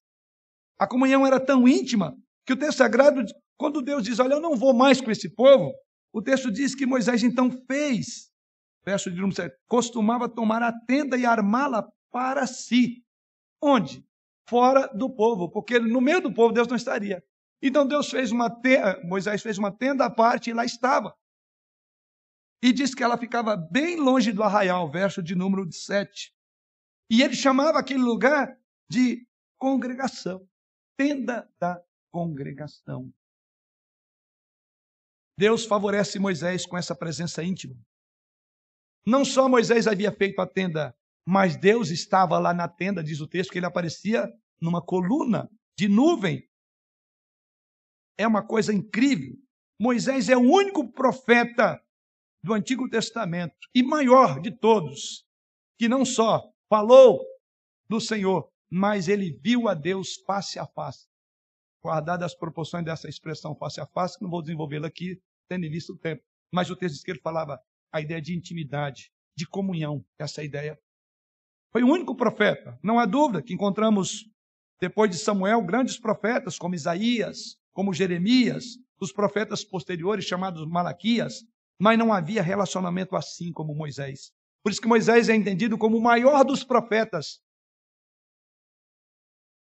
[0.78, 3.22] A comunhão era tão íntima que o texto sagrado,
[3.56, 5.72] quando Deus diz: Olha, eu não vou mais com esse povo,
[6.12, 8.30] o texto diz que Moisés então fez,
[8.84, 13.04] verso de número 7, costumava tomar a tenda e armá-la para si.
[13.60, 14.06] Onde?
[14.48, 17.24] Fora do povo, porque no meio do povo Deus não estaria.
[17.60, 21.12] Então Deus fez uma tenda, Moisés fez uma tenda à parte e lá estava.
[22.62, 26.32] E diz que ela ficava bem longe do arraial, verso de número 7.
[27.10, 28.56] E ele chamava aquele lugar
[28.88, 29.26] de
[29.58, 30.48] congregação,
[30.96, 33.12] tenda da congregação.
[35.36, 37.76] Deus favorece Moisés com essa presença íntima.
[39.04, 40.96] Não só Moisés havia feito a tenda,
[41.26, 45.48] mas Deus estava lá na tenda, diz o texto, que ele aparecia numa coluna
[45.78, 46.42] de nuvem.
[48.18, 49.34] É uma coisa incrível.
[49.80, 51.80] Moisés é o único profeta
[52.42, 55.24] do Antigo Testamento e maior de todos,
[55.78, 57.24] que não só falou
[57.88, 61.06] do Senhor, mas ele viu a Deus face a face
[61.84, 65.92] guardadas as proporções dessa expressão face a face, que não vou desenvolvê-la aqui, tendo visto
[65.92, 66.24] o tempo.
[66.50, 67.60] Mas o texto esquerdo falava
[67.92, 70.80] a ideia de intimidade, de comunhão, essa ideia.
[71.74, 74.30] Foi o único profeta, não há dúvida, que encontramos
[74.80, 81.44] depois de Samuel grandes profetas como Isaías, como Jeremias, os profetas posteriores chamados Malaquias,
[81.76, 84.30] mas não havia relacionamento assim como Moisés.
[84.62, 87.40] Por isso que Moisés é entendido como o maior dos profetas,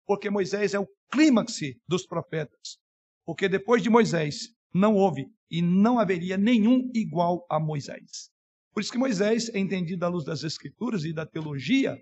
[0.06, 2.78] porque Moisés é o clímax dos profetas.
[3.26, 8.30] Porque depois de Moisés não houve e não haveria nenhum igual a Moisés.
[8.78, 12.00] Por isso que Moisés é entendido à luz das Escrituras e da teologia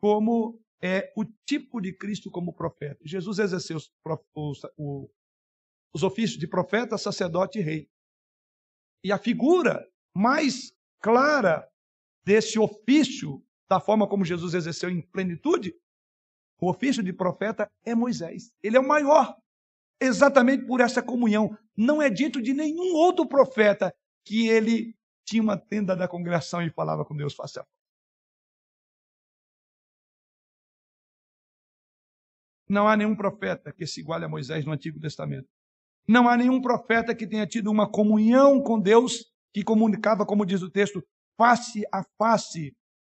[0.00, 2.98] como é o tipo de Cristo como profeta.
[3.04, 3.92] Jesus exerceu os,
[4.34, 4.62] os,
[5.92, 7.90] os ofícios de profeta, sacerdote e rei.
[9.04, 11.70] E a figura mais clara
[12.24, 15.74] desse ofício, da forma como Jesus exerceu em plenitude,
[16.58, 18.54] o ofício de profeta é Moisés.
[18.62, 19.36] Ele é o maior,
[20.00, 21.54] exatamente por essa comunhão.
[21.76, 23.94] Não é dito de nenhum outro profeta
[24.24, 24.95] que ele
[25.26, 27.76] tinha uma tenda da congregação e falava com Deus face a face.
[32.68, 35.48] Não há nenhum profeta que se iguale a Moisés no Antigo Testamento.
[36.08, 40.62] Não há nenhum profeta que tenha tido uma comunhão com Deus que comunicava, como diz
[40.62, 41.02] o texto,
[41.36, 42.72] face a face.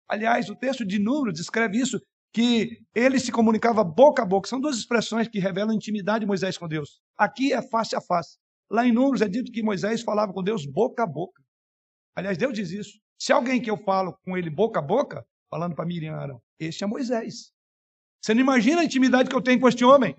[0.09, 1.99] Aliás, o texto de Números descreve isso
[2.33, 4.49] que ele se comunicava boca a boca.
[4.49, 7.01] São duas expressões que revelam a intimidade de Moisés com Deus.
[7.17, 8.39] Aqui é face a face.
[8.71, 11.38] Lá em Números é dito que Moisés falava com Deus boca a boca.
[12.19, 12.99] Aliás, Deus diz isso.
[13.17, 16.83] Se alguém que eu falo com ele boca a boca, falando para Miriam Arão, este
[16.83, 17.53] é Moisés.
[18.21, 20.17] Você não imagina a intimidade que eu tenho com este homem.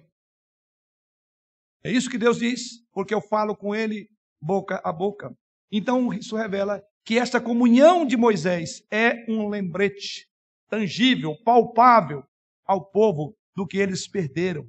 [1.83, 4.09] É isso que Deus diz, porque eu falo com ele
[4.41, 5.37] boca a boca.
[5.69, 10.25] Então, isso revela que esta comunhão de Moisés é um lembrete
[10.69, 12.23] tangível, palpável
[12.65, 14.65] ao povo do que eles perderam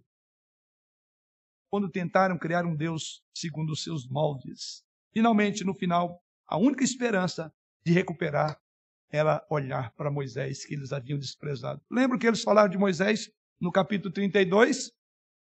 [1.71, 4.83] quando tentaram criar um Deus segundo os seus moldes.
[5.13, 6.21] Finalmente, no final,
[6.51, 7.55] a única esperança
[7.87, 8.61] de recuperar
[9.09, 11.81] era olhar para Moisés, que eles haviam desprezado.
[11.89, 13.31] Lembra que eles falaram de Moisés
[13.61, 14.91] no capítulo 32,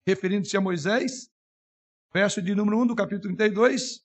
[0.05, 1.29] referindo-se a Moisés?
[2.13, 4.01] Verso de número 1 do capítulo 32.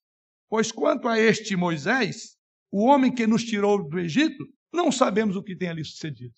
[0.48, 2.36] Pois quanto a este Moisés,
[2.70, 6.34] o homem que nos tirou do Egito, não sabemos o que tem ali sucedido.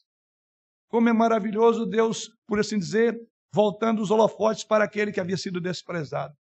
[0.88, 3.18] Como é maravilhoso Deus, por assim dizer,
[3.52, 6.34] voltando os holofotes para aquele que havia sido desprezado.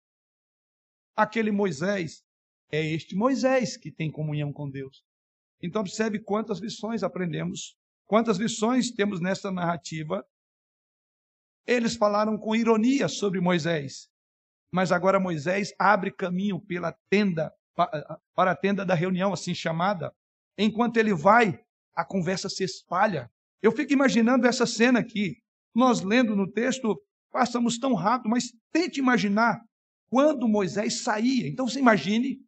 [1.16, 2.22] Aquele Moisés
[2.70, 5.02] é este Moisés que tem comunhão com Deus.
[5.62, 10.24] Então, observe quantas lições aprendemos, quantas lições temos nessa narrativa.
[11.66, 14.08] Eles falaram com ironia sobre Moisés,
[14.72, 17.52] mas agora Moisés abre caminho pela tenda,
[18.34, 20.12] para a tenda da reunião, assim chamada.
[20.56, 21.60] Enquanto ele vai,
[21.94, 23.30] a conversa se espalha.
[23.62, 25.36] Eu fico imaginando essa cena aqui.
[25.74, 27.00] Nós lendo no texto,
[27.30, 29.60] passamos tão rápido, mas tente imaginar
[30.08, 31.46] quando Moisés saía.
[31.46, 32.38] Então você imagine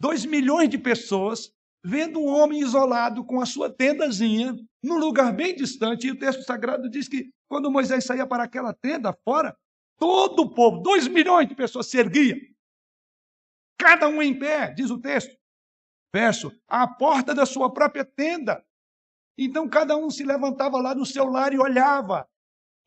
[0.00, 1.52] dois milhões de pessoas
[1.84, 6.06] vendo um homem isolado com a sua tendazinha num lugar bem distante.
[6.06, 9.56] E o texto sagrado diz que quando Moisés saía para aquela tenda fora,
[9.98, 12.36] todo o povo, dois milhões de pessoas se erguia.
[13.78, 15.36] Cada um em pé, diz o texto.
[16.12, 18.64] Verso, à porta da sua própria tenda.
[19.36, 22.26] Então cada um se levantava lá no seu lar e olhava.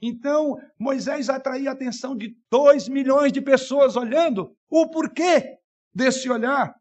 [0.01, 4.55] Então Moisés atraía a atenção de dois milhões de pessoas olhando.
[4.69, 5.57] O porquê
[5.93, 6.75] desse olhar?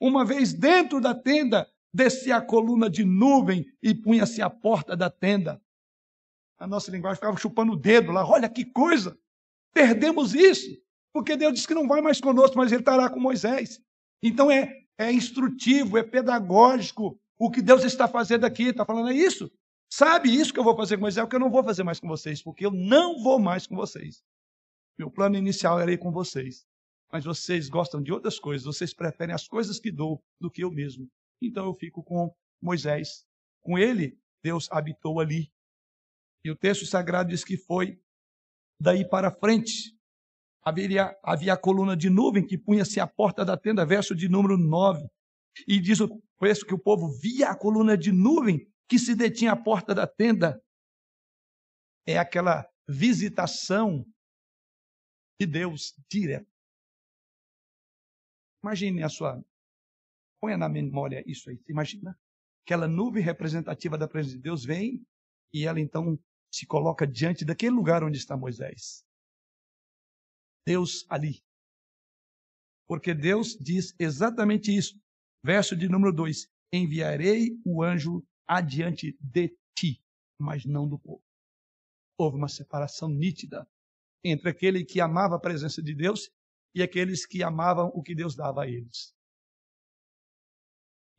[0.00, 5.10] Uma vez dentro da tenda, descia a coluna de nuvem e punha-se à porta da
[5.10, 5.60] tenda.
[6.58, 8.26] a nossa linguagem, ficava chupando o dedo lá.
[8.26, 9.16] Olha que coisa!
[9.72, 10.68] Perdemos isso,
[11.12, 13.80] porque Deus disse que não vai mais conosco, mas ele estará com Moisés.
[14.22, 18.64] Então é, é instrutivo, é pedagógico o que Deus está fazendo aqui.
[18.64, 19.50] Está falando é isso.
[19.90, 21.98] Sabe isso que eu vou fazer com Moisés, é que eu não vou fazer mais
[21.98, 24.22] com vocês, porque eu não vou mais com vocês.
[24.98, 26.66] Meu plano inicial era ir com vocês.
[27.10, 30.70] Mas vocês gostam de outras coisas, vocês preferem as coisas que dou do que eu
[30.70, 31.08] mesmo.
[31.40, 33.26] Então eu fico com Moisés.
[33.60, 35.50] Com ele, Deus habitou ali.
[36.44, 38.00] E o texto sagrado diz que foi
[38.80, 39.96] daí para frente.
[40.62, 44.58] Havia, havia a coluna de nuvem que punha-se à porta da tenda, verso de número
[44.58, 45.08] 9.
[45.66, 49.52] E diz o texto que o povo via a coluna de nuvem que se detinha
[49.52, 50.62] à porta da tenda.
[52.06, 54.04] É aquela visitação
[55.40, 56.57] de Deus direta.
[58.62, 59.44] Imagine a sua.
[60.40, 61.60] Ponha na memória isso aí.
[61.68, 62.18] Imagina.
[62.64, 65.04] Aquela nuvem representativa da presença de Deus vem
[65.52, 66.18] e ela então
[66.52, 69.04] se coloca diante daquele lugar onde está Moisés.
[70.66, 71.42] Deus ali.
[72.86, 75.00] Porque Deus diz exatamente isso.
[75.42, 80.02] Verso de número 2: Enviarei o anjo adiante de ti,
[80.38, 81.22] mas não do povo.
[82.18, 83.66] Houve uma separação nítida
[84.24, 86.30] entre aquele que amava a presença de Deus
[86.74, 89.14] e aqueles que amavam o que Deus dava a eles.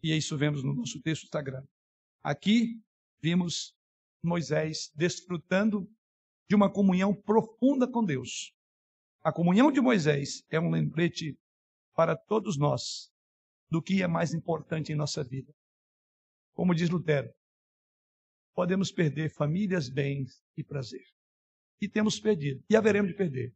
[0.02, 1.68] E isso vemos no nosso texto sagrado.
[2.24, 2.82] Aqui
[3.22, 3.76] vimos
[4.24, 5.89] Moisés desfrutando
[6.47, 8.54] de uma comunhão profunda com Deus.
[9.22, 11.38] A comunhão de Moisés é um lembrete
[11.93, 13.12] para todos nós
[13.70, 15.54] do que é mais importante em nossa vida.
[16.54, 17.32] Como diz Lutero,
[18.56, 21.06] podemos perder famílias, bens e prazer.
[21.82, 23.56] E temos perdido, e haveremos de perder.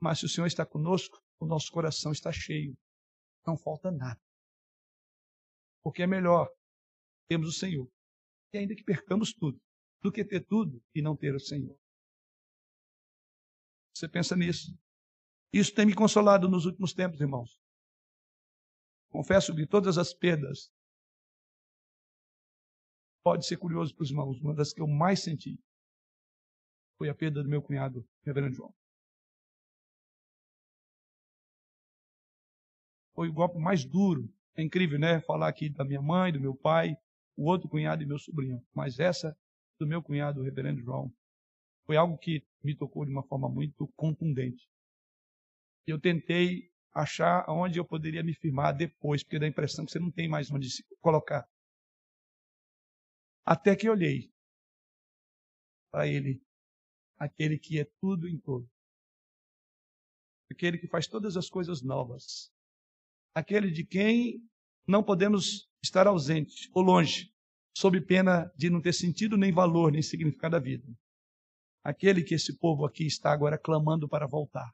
[0.00, 2.76] Mas se o Senhor está conosco, o nosso coração está cheio.
[3.46, 4.20] Não falta nada.
[5.82, 6.48] Porque é melhor
[7.28, 7.88] termos o Senhor,
[8.52, 9.60] e ainda que percamos tudo,
[10.02, 11.78] do que ter tudo e não ter o Senhor.
[13.94, 14.76] Você pensa nisso?
[15.52, 17.60] Isso tem me consolado nos últimos tempos, irmãos.
[19.10, 20.72] Confesso que todas as perdas
[23.22, 24.40] pode ser curioso para os irmãos.
[24.40, 25.58] Uma das que eu mais senti
[26.96, 28.74] foi a perda do meu cunhado, Reverendo João.
[33.20, 34.32] Foi o golpe mais duro.
[34.56, 35.20] É incrível, né?
[35.20, 36.96] Falar aqui da minha mãe, do meu pai,
[37.36, 38.66] o outro cunhado e meu sobrinho.
[38.74, 39.36] Mas essa
[39.78, 41.12] do meu cunhado, o reverendo João,
[41.84, 44.66] foi algo que me tocou de uma forma muito contundente.
[45.86, 49.98] Eu tentei achar onde eu poderia me firmar depois, porque dá a impressão que você
[49.98, 51.46] não tem mais onde se colocar.
[53.44, 54.32] Até que olhei
[55.90, 56.42] para ele,
[57.18, 58.66] aquele que é tudo em todo.
[60.50, 62.50] Aquele que faz todas as coisas novas
[63.34, 64.42] aquele de quem
[64.86, 67.32] não podemos estar ausentes ou longe,
[67.76, 70.86] sob pena de não ter sentido nem valor nem significado da vida.
[71.82, 74.70] Aquele que esse povo aqui está agora clamando para voltar.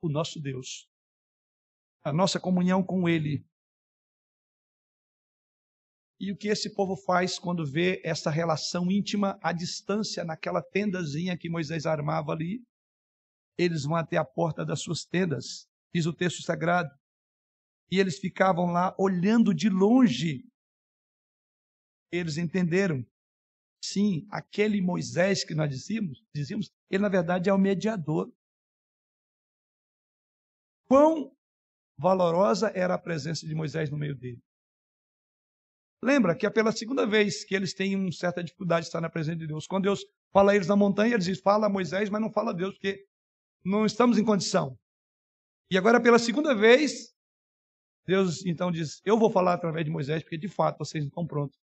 [0.00, 0.88] O nosso Deus.
[2.04, 3.44] A nossa comunhão com Ele.
[6.20, 11.36] E o que esse povo faz quando vê essa relação íntima à distância naquela tendazinha
[11.36, 12.62] que Moisés armava ali?
[13.58, 16.90] Eles vão até a porta das suas tendas, diz o texto sagrado
[17.90, 20.44] e eles ficavam lá olhando de longe.
[22.12, 23.04] Eles entenderam.
[23.82, 28.30] Sim, aquele Moisés que nós dizíamos, dizíamos, ele na verdade é o mediador.
[30.86, 31.34] Quão
[31.98, 34.42] valorosa era a presença de Moisés no meio dele.
[36.02, 39.10] Lembra que é pela segunda vez que eles têm uma certa dificuldade de estar na
[39.10, 39.66] presença de Deus.
[39.66, 40.00] Quando Deus
[40.32, 43.06] fala a eles na montanha, eles dizem, fala Moisés, mas não fala a Deus, porque
[43.64, 44.78] não estamos em condição.
[45.70, 47.14] E agora, pela segunda vez,
[48.06, 51.58] Deus então diz: Eu vou falar através de Moisés, porque de fato vocês estão prontos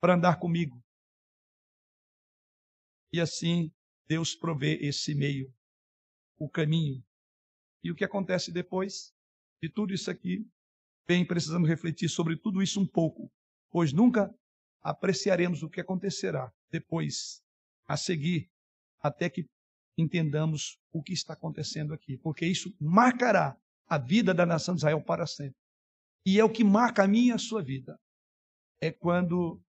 [0.00, 0.82] para andar comigo.
[3.12, 3.72] E assim
[4.06, 5.52] Deus provê esse meio,
[6.38, 7.02] o caminho.
[7.82, 9.12] E o que acontece depois
[9.62, 10.46] de tudo isso aqui?
[11.06, 13.30] Bem, precisamos refletir sobre tudo isso um pouco,
[13.70, 14.34] pois nunca
[14.82, 17.42] apreciaremos o que acontecerá depois,
[17.86, 18.50] a seguir,
[19.00, 19.46] até que
[19.96, 25.02] entendamos o que está acontecendo aqui, porque isso marcará a vida da nação de Israel
[25.02, 25.56] para sempre.
[26.26, 27.98] E é o que marca a minha e a sua vida.
[28.80, 29.60] É quando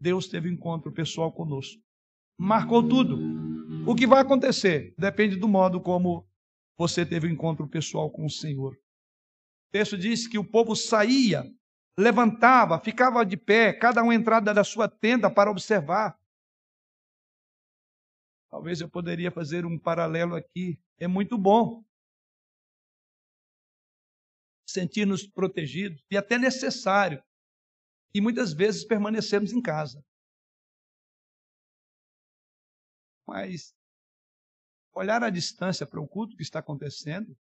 [0.00, 1.82] Deus teve um encontro pessoal conosco.
[2.38, 3.18] Marcou tudo.
[3.86, 6.28] O que vai acontecer depende do modo como
[6.76, 8.74] você teve um encontro pessoal com o Senhor.
[8.74, 11.44] O texto diz que o povo saía,
[11.98, 16.18] levantava, ficava de pé, cada um entrada da sua tenda para observar.
[18.50, 20.80] Talvez eu poderia fazer um paralelo aqui.
[20.98, 21.84] É muito bom
[24.68, 27.22] sentir-nos protegidos e até necessário.
[28.14, 30.04] E muitas vezes permanecemos em casa.
[33.26, 33.74] Mas
[34.94, 37.36] olhar à distância para o culto que está acontecendo,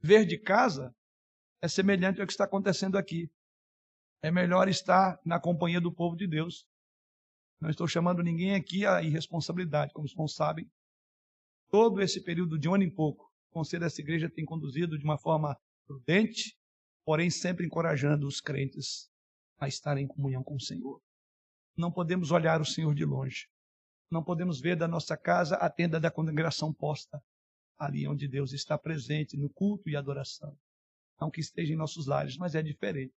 [0.00, 0.94] ver de casa
[1.62, 3.30] é semelhante ao que está acontecendo aqui.
[4.22, 6.66] É melhor estar na companhia do povo de Deus.
[7.60, 10.70] Não estou chamando ninguém aqui à irresponsabilidade, como os irmãos sabem.
[11.70, 15.04] Todo esse período de um ano e pouco, o conselho dessa igreja tem conduzido de
[15.04, 15.56] uma forma
[15.86, 16.56] prudente,
[17.04, 19.08] porém sempre encorajando os crentes
[19.58, 21.00] a estarem em comunhão com o Senhor.
[21.76, 23.48] Não podemos olhar o Senhor de longe.
[24.10, 27.22] Não podemos ver da nossa casa a tenda da congregação posta
[27.80, 30.54] ali onde Deus está presente no culto e adoração.
[31.18, 33.14] Não que esteja em nossos lares, mas é diferente.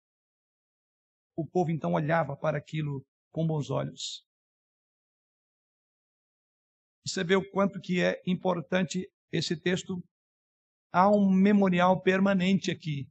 [1.35, 4.23] O povo então olhava para aquilo com bons olhos.
[7.05, 10.03] Você vê o quanto que é importante esse texto.
[10.91, 13.07] Há um memorial permanente aqui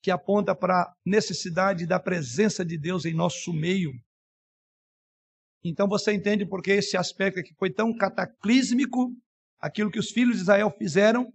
[0.00, 3.92] que aponta para a necessidade da presença de Deus em nosso meio.
[5.64, 9.12] Então você entende porque esse aspecto aqui foi tão cataclísmico,
[9.58, 11.32] aquilo que os filhos de Israel fizeram,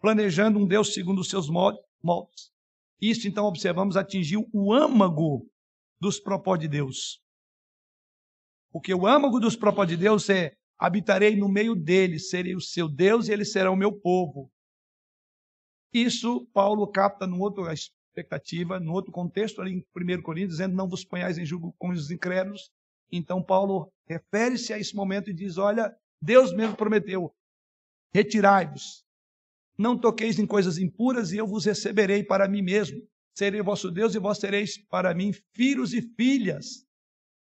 [0.00, 2.50] planejando um Deus segundo os seus moldes.
[3.00, 5.46] Isso, então, observamos, atingiu o âmago
[6.00, 7.20] dos propósitos de Deus.
[8.76, 12.86] Porque o âmago dos propósitos de Deus é: habitarei no meio deles, serei o seu
[12.86, 14.52] Deus e eles serão o meu povo.
[15.94, 20.86] Isso Paulo capta numa outra expectativa, num outro contexto, ali em 1 Coríntios, dizendo: Não
[20.86, 22.70] vos ponhais em julgo com os incrédulos.
[23.10, 27.34] Então, Paulo refere-se a esse momento e diz: Olha, Deus mesmo prometeu:
[28.12, 29.06] retirai-vos,
[29.78, 33.00] não toqueis em coisas impuras, e eu vos receberei para mim mesmo.
[33.34, 36.85] Serei vosso Deus e vós sereis para mim filhos e filhas.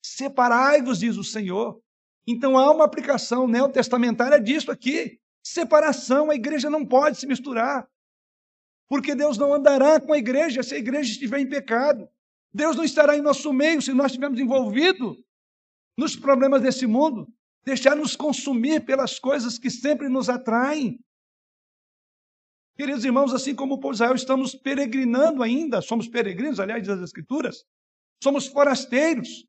[0.02, 1.82] Separai-vos, diz o Senhor.
[2.28, 5.20] Então há uma aplicação neotestamentária disso aqui.
[5.44, 7.88] Separação, a igreja não pode se misturar.
[8.88, 12.10] Porque Deus não andará com a igreja se a igreja estiver em pecado.
[12.54, 15.18] Deus não estará em nosso meio se nós estivermos envolvidos
[15.98, 17.28] nos problemas desse mundo.
[17.64, 21.00] Deixar-nos consumir pelas coisas que sempre nos atraem.
[22.76, 27.02] Queridos irmãos, assim como o povo de Israel, estamos peregrinando ainda, somos peregrinos, aliás, das
[27.02, 27.64] Escrituras,
[28.24, 29.46] somos forasteiros,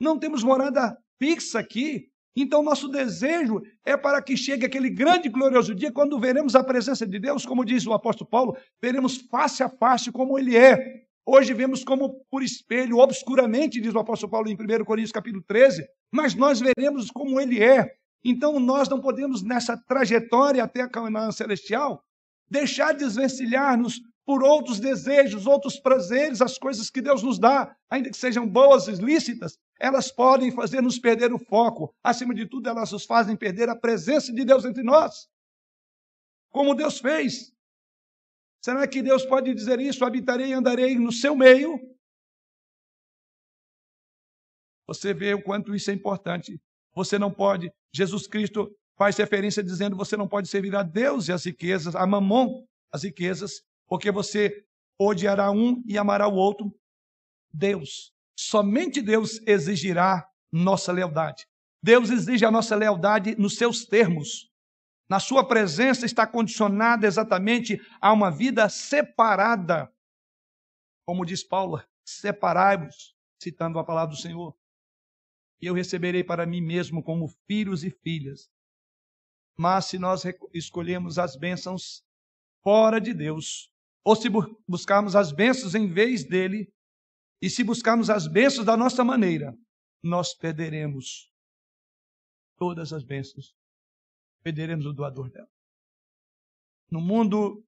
[0.00, 2.08] não temos morada fixa aqui.
[2.36, 6.64] Então, nosso desejo é para que chegue aquele grande e glorioso dia, quando veremos a
[6.64, 11.04] presença de Deus, como diz o apóstolo Paulo, veremos face a face como Ele é.
[11.24, 15.86] Hoje vemos como por espelho, obscuramente, diz o apóstolo Paulo em 1 Coríntios capítulo 13,
[16.12, 17.88] mas nós veremos como Ele é.
[18.24, 22.02] Então, nós não podemos, nessa trajetória até a Canaã celestial,
[22.50, 28.16] deixar desvencilhar-nos por outros desejos, outros prazeres, as coisas que Deus nos dá, ainda que
[28.16, 31.94] sejam boas e lícitas, elas podem fazer nos perder o foco.
[32.02, 35.28] Acima de tudo, elas nos fazem perder a presença de Deus entre nós.
[36.50, 37.52] Como Deus fez.
[38.64, 40.02] Será que Deus pode dizer isso?
[40.02, 41.78] Habitarei e andarei no seu meio?
[44.86, 46.58] Você vê o quanto isso é importante.
[46.94, 47.70] Você não pode.
[47.92, 52.06] Jesus Cristo faz referência dizendo: você não pode servir a Deus e as riquezas, a
[52.06, 54.64] mamon, as riquezas, porque você
[54.98, 56.74] odiará um e amará o outro.
[57.52, 61.46] Deus, somente Deus exigirá nossa lealdade.
[61.82, 64.50] Deus exige a nossa lealdade nos seus termos.
[65.08, 69.92] Na sua presença está condicionada exatamente a uma vida separada.
[71.06, 74.56] Como diz Paulo, separai-vos, citando a palavra do Senhor.
[75.60, 78.50] E eu receberei para mim mesmo como filhos e filhas.
[79.56, 80.22] Mas se nós
[80.52, 82.02] escolhemos as bênçãos
[82.62, 83.70] fora de Deus,
[84.02, 84.28] ou se
[84.66, 86.72] buscarmos as bênçãos em vez dele,
[87.44, 89.54] e se buscarmos as bênçãos da nossa maneira,
[90.02, 91.30] nós perderemos
[92.56, 93.54] todas as bênçãos.
[94.42, 95.50] Perderemos o doador dela.
[96.90, 97.62] No mundo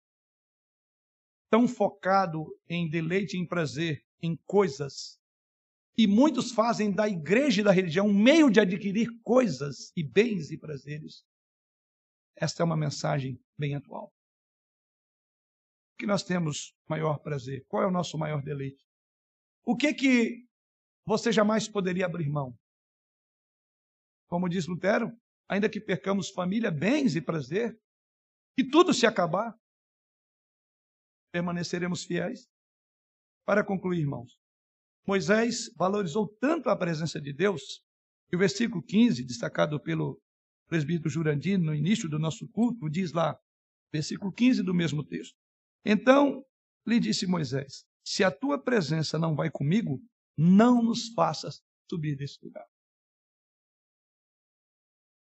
[1.51, 5.20] tão focado em deleite em prazer, em coisas,
[5.95, 10.51] e muitos fazem da igreja e da religião um meio de adquirir coisas e bens
[10.51, 11.22] e prazeres.
[12.35, 14.11] Esta é uma mensagem bem atual
[15.99, 17.64] que nós temos maior prazer?
[17.68, 18.86] Qual é o nosso maior deleite?
[19.69, 20.47] O que que
[21.05, 22.57] você jamais poderia abrir mão?
[24.29, 25.11] Como diz Lutero,
[25.49, 27.77] ainda que percamos família, bens e prazer,
[28.57, 29.53] e tudo se acabar,
[31.33, 32.47] permaneceremos fiéis.
[33.45, 34.39] Para concluir, irmãos,
[35.05, 37.83] Moisés valorizou tanto a presença de Deus,
[38.29, 40.21] que o versículo 15, destacado pelo
[40.69, 43.37] presbítero Jurandino no início do nosso culto, diz lá,
[43.93, 45.37] versículo 15 do mesmo texto:
[45.85, 46.45] então
[46.87, 50.01] lhe disse Moisés: Se a tua presença não vai comigo,
[50.39, 52.65] não nos faças subir desse lugar.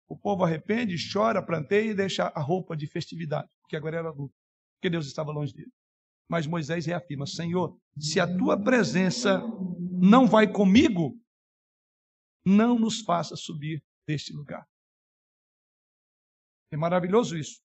[0.10, 4.36] O povo arrepende, chora, planteia e deixa a roupa de festividade, porque agora era luto,
[4.76, 5.72] porque Deus estava longe dele.
[6.30, 9.42] Mas Moisés reafirma: Senhor, se a tua presença
[10.02, 11.18] não vai comigo,
[12.46, 14.68] não nos faça subir deste lugar.
[16.70, 17.62] É maravilhoso isso.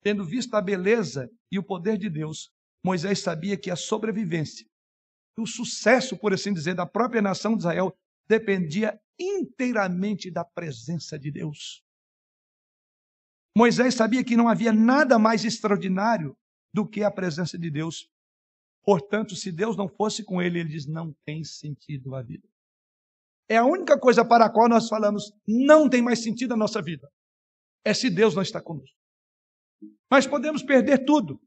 [0.00, 2.52] Tendo visto a beleza e o poder de Deus,
[2.84, 4.66] Moisés sabia que a sobrevivência,
[5.38, 7.96] o sucesso, por assim dizer, da própria nação de Israel
[8.28, 11.82] dependia inteiramente da presença de Deus.
[13.56, 16.36] Moisés sabia que não havia nada mais extraordinário
[16.72, 18.08] do que a presença de Deus.
[18.84, 22.48] Portanto, se Deus não fosse com ele, ele diz: não tem sentido a vida.
[23.48, 26.82] É a única coisa para a qual nós falamos, não tem mais sentido a nossa
[26.82, 27.10] vida.
[27.84, 28.96] É se Deus não está conosco.
[30.10, 31.40] Mas podemos perder tudo.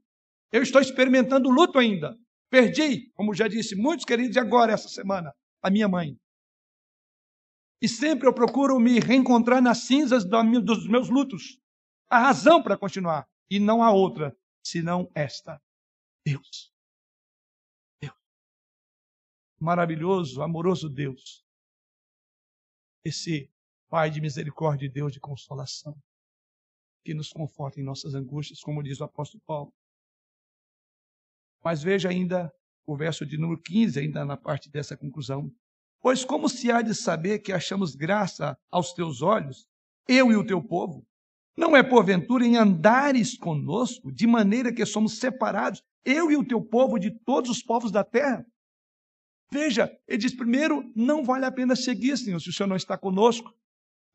[0.51, 2.17] Eu estou experimentando luto ainda.
[2.49, 6.19] Perdi, como já disse, muitos queridos, e agora, essa semana, a minha mãe.
[7.81, 11.59] E sempre eu procuro me reencontrar nas cinzas dos meus lutos.
[12.09, 13.27] A razão para continuar.
[13.49, 15.61] E não há outra, senão esta.
[16.25, 16.71] Deus.
[18.01, 18.13] Deus.
[19.59, 21.45] Maravilhoso, amoroso Deus.
[23.03, 23.49] Esse
[23.89, 25.93] Pai de misericórdia e Deus de consolação.
[27.03, 29.73] Que nos conforta em nossas angústias, como diz o apóstolo Paulo.
[31.63, 32.51] Mas veja ainda
[32.85, 35.51] o verso de número 15, ainda na parte dessa conclusão.
[36.01, 39.67] Pois como se há de saber que achamos graça aos teus olhos,
[40.07, 41.05] eu e o teu povo?
[41.55, 46.61] Não é porventura em andares conosco, de maneira que somos separados, eu e o teu
[46.61, 48.43] povo, de todos os povos da terra?
[49.51, 52.97] Veja, ele diz: primeiro, não vale a pena seguir, Senhor, se o Senhor não está
[52.97, 53.51] conosco.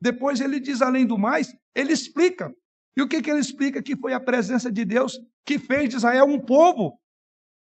[0.01, 2.53] Depois ele diz, além do mais, ele explica.
[2.97, 3.83] E o que, que ele explica?
[3.83, 6.99] Que foi a presença de Deus que fez de Israel um povo.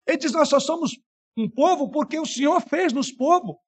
[0.07, 0.99] Ele diz: Nós só somos
[1.37, 3.61] um povo porque o Senhor fez-nos povo.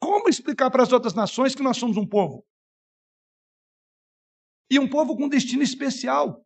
[0.00, 2.44] Como explicar para as outras nações que nós somos um povo?
[4.70, 6.44] E um povo com destino especial.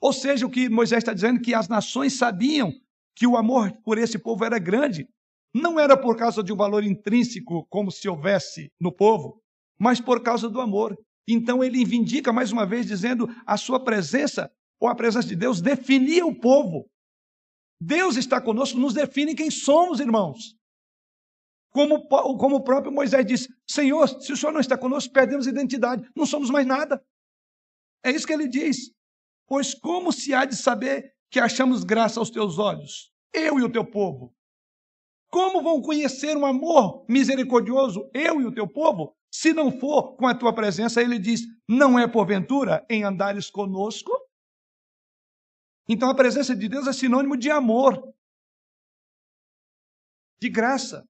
[0.00, 2.72] Ou seja, o que Moisés está dizendo que as nações sabiam
[3.14, 5.08] que o amor por esse povo era grande.
[5.54, 9.42] Não era por causa de um valor intrínseco, como se houvesse no povo,
[9.78, 10.96] mas por causa do amor.
[11.26, 15.60] Então ele vindica mais uma vez, dizendo a sua presença, ou a presença de Deus,
[15.60, 16.88] definia o povo.
[17.80, 20.56] Deus está conosco, nos define quem somos, irmãos.
[21.70, 26.08] Como, como o próprio Moisés disse: Senhor, se o Senhor não está conosco, perdemos identidade,
[26.16, 27.02] não somos mais nada.
[28.04, 28.90] É isso que ele diz.
[29.46, 33.70] Pois como se há de saber que achamos graça aos teus olhos, eu e o
[33.70, 34.34] teu povo?
[35.30, 40.26] Como vão conhecer um amor misericordioso, eu e o teu povo, se não for com
[40.26, 41.02] a tua presença?
[41.02, 44.10] Ele diz: Não é porventura em andares conosco?
[45.88, 48.14] Então a presença de Deus é sinônimo de amor,
[50.40, 51.04] de graça.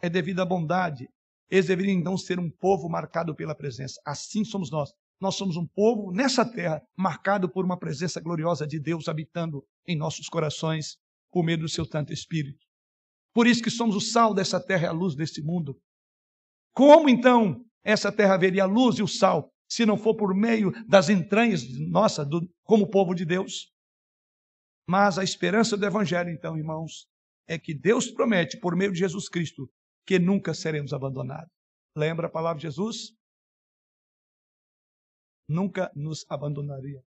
[0.00, 1.08] É devido à bondade.
[1.50, 4.00] Eles deveriam então ser um povo marcado pela presença.
[4.06, 4.90] Assim somos nós.
[5.20, 9.96] Nós somos um povo nessa terra marcado por uma presença gloriosa de Deus habitando em
[9.96, 10.96] nossos corações
[11.30, 12.64] por meio do seu Santo Espírito.
[13.34, 15.78] Por isso que somos o sal dessa terra e a luz desse mundo.
[16.72, 20.72] Como então essa terra veria a luz e o sal se não for por meio
[20.88, 23.72] das entranhas nossa, do, como povo de Deus.
[24.88, 27.06] Mas a esperança do Evangelho, então, irmãos,
[27.46, 29.70] é que Deus promete, por meio de Jesus Cristo,
[30.04, 31.52] que nunca seremos abandonados.
[31.96, 33.12] Lembra a palavra de Jesus?
[35.48, 37.00] Nunca nos abandonaria.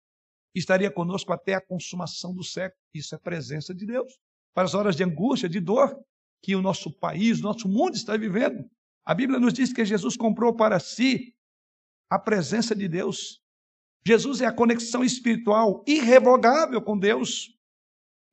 [0.53, 2.80] Estaria conosco até a consumação do século.
[2.93, 4.14] Isso é presença de Deus.
[4.53, 5.95] Para as horas de angústia, de dor
[6.43, 8.70] que o nosso país, o nosso mundo está vivendo.
[9.05, 11.34] A Bíblia nos diz que Jesus comprou para si
[12.12, 13.41] a presença de Deus.
[14.05, 17.57] Jesus é a conexão espiritual irrevogável com Deus.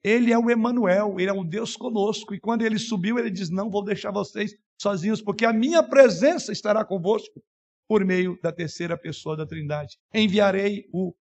[0.03, 2.35] Ele é o Emanuel, ele é o Deus conosco.
[2.35, 6.51] E quando ele subiu, ele diz: Não vou deixar vocês sozinhos, porque a minha presença
[6.51, 7.41] estará convosco
[7.87, 9.97] por meio da terceira pessoa da Trindade.
[10.13, 11.15] Enviarei o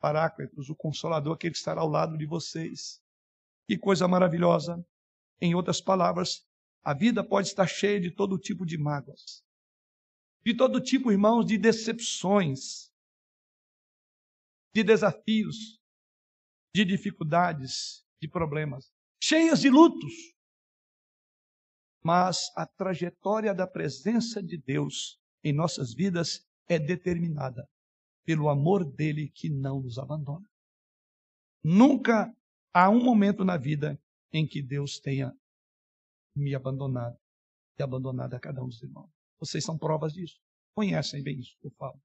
[0.00, 3.00] Paráclitos, o Consolador, aquele que estará ao lado de vocês.
[3.66, 4.84] Que coisa maravilhosa.
[5.40, 6.46] Em outras palavras,
[6.84, 9.42] a vida pode estar cheia de todo tipo de mágoas,
[10.44, 12.92] de todo tipo, irmãos, de decepções,
[14.74, 15.80] de desafios,
[16.74, 18.92] de dificuldades, de problemas,
[19.22, 20.34] cheias de lutos.
[22.04, 27.66] Mas a trajetória da presença de Deus em nossas vidas é determinada
[28.24, 30.46] pelo amor dele que não nos abandona.
[31.62, 32.34] Nunca
[32.74, 33.98] há um momento na vida
[34.32, 35.32] em que Deus tenha
[36.36, 37.16] me abandonado
[37.78, 39.13] e abandonado a cada um dos irmãos.
[39.44, 40.38] Vocês são provas disso.
[40.74, 42.00] Conhecem bem isso que eu falo.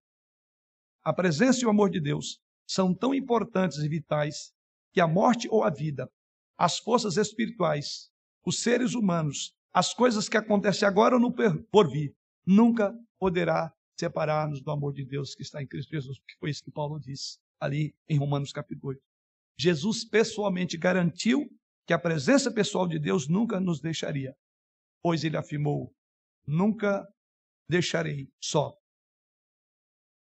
[1.03, 4.53] A presença e o amor de Deus são tão importantes e vitais
[4.93, 6.11] que a morte ou a vida,
[6.57, 8.11] as forças espirituais,
[8.45, 11.33] os seres humanos, as coisas que acontecem agora ou no
[11.71, 12.13] porvir,
[12.45, 16.63] nunca poderá separar-nos do amor de Deus que está em Cristo Jesus, porque foi isso
[16.63, 19.01] que Paulo disse ali em Romanos capítulo 8.
[19.57, 21.49] Jesus pessoalmente garantiu
[21.85, 24.33] que a presença pessoal de Deus nunca nos deixaria,
[25.01, 25.93] pois ele afirmou:
[26.45, 27.07] nunca
[27.69, 28.75] deixarei só.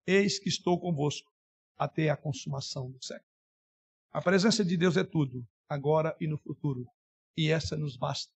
[0.07, 1.29] Eis que estou convosco
[1.77, 3.29] até a consumação do século.
[4.11, 6.87] A presença de Deus é tudo, agora e no futuro,
[7.35, 8.33] e essa nos basta.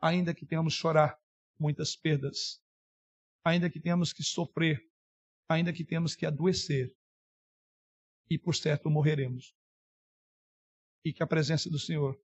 [0.00, 1.20] Ainda que tenhamos chorar
[1.58, 2.62] muitas perdas,
[3.44, 4.80] ainda que tenhamos que sofrer,
[5.48, 6.96] ainda que tenhamos que adoecer,
[8.30, 9.54] e por certo morreremos.
[11.04, 12.18] E que a presença do Senhor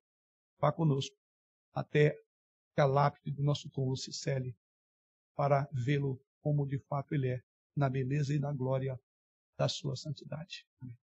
[0.58, 1.16] vá conosco
[1.72, 2.16] até
[2.74, 4.56] que a lápide do nosso túmulo se cele
[5.34, 7.42] para vê-lo como de fato ele é,
[7.76, 9.00] na beleza e na glória
[9.58, 10.66] da sua santidade.
[10.80, 11.03] Amém.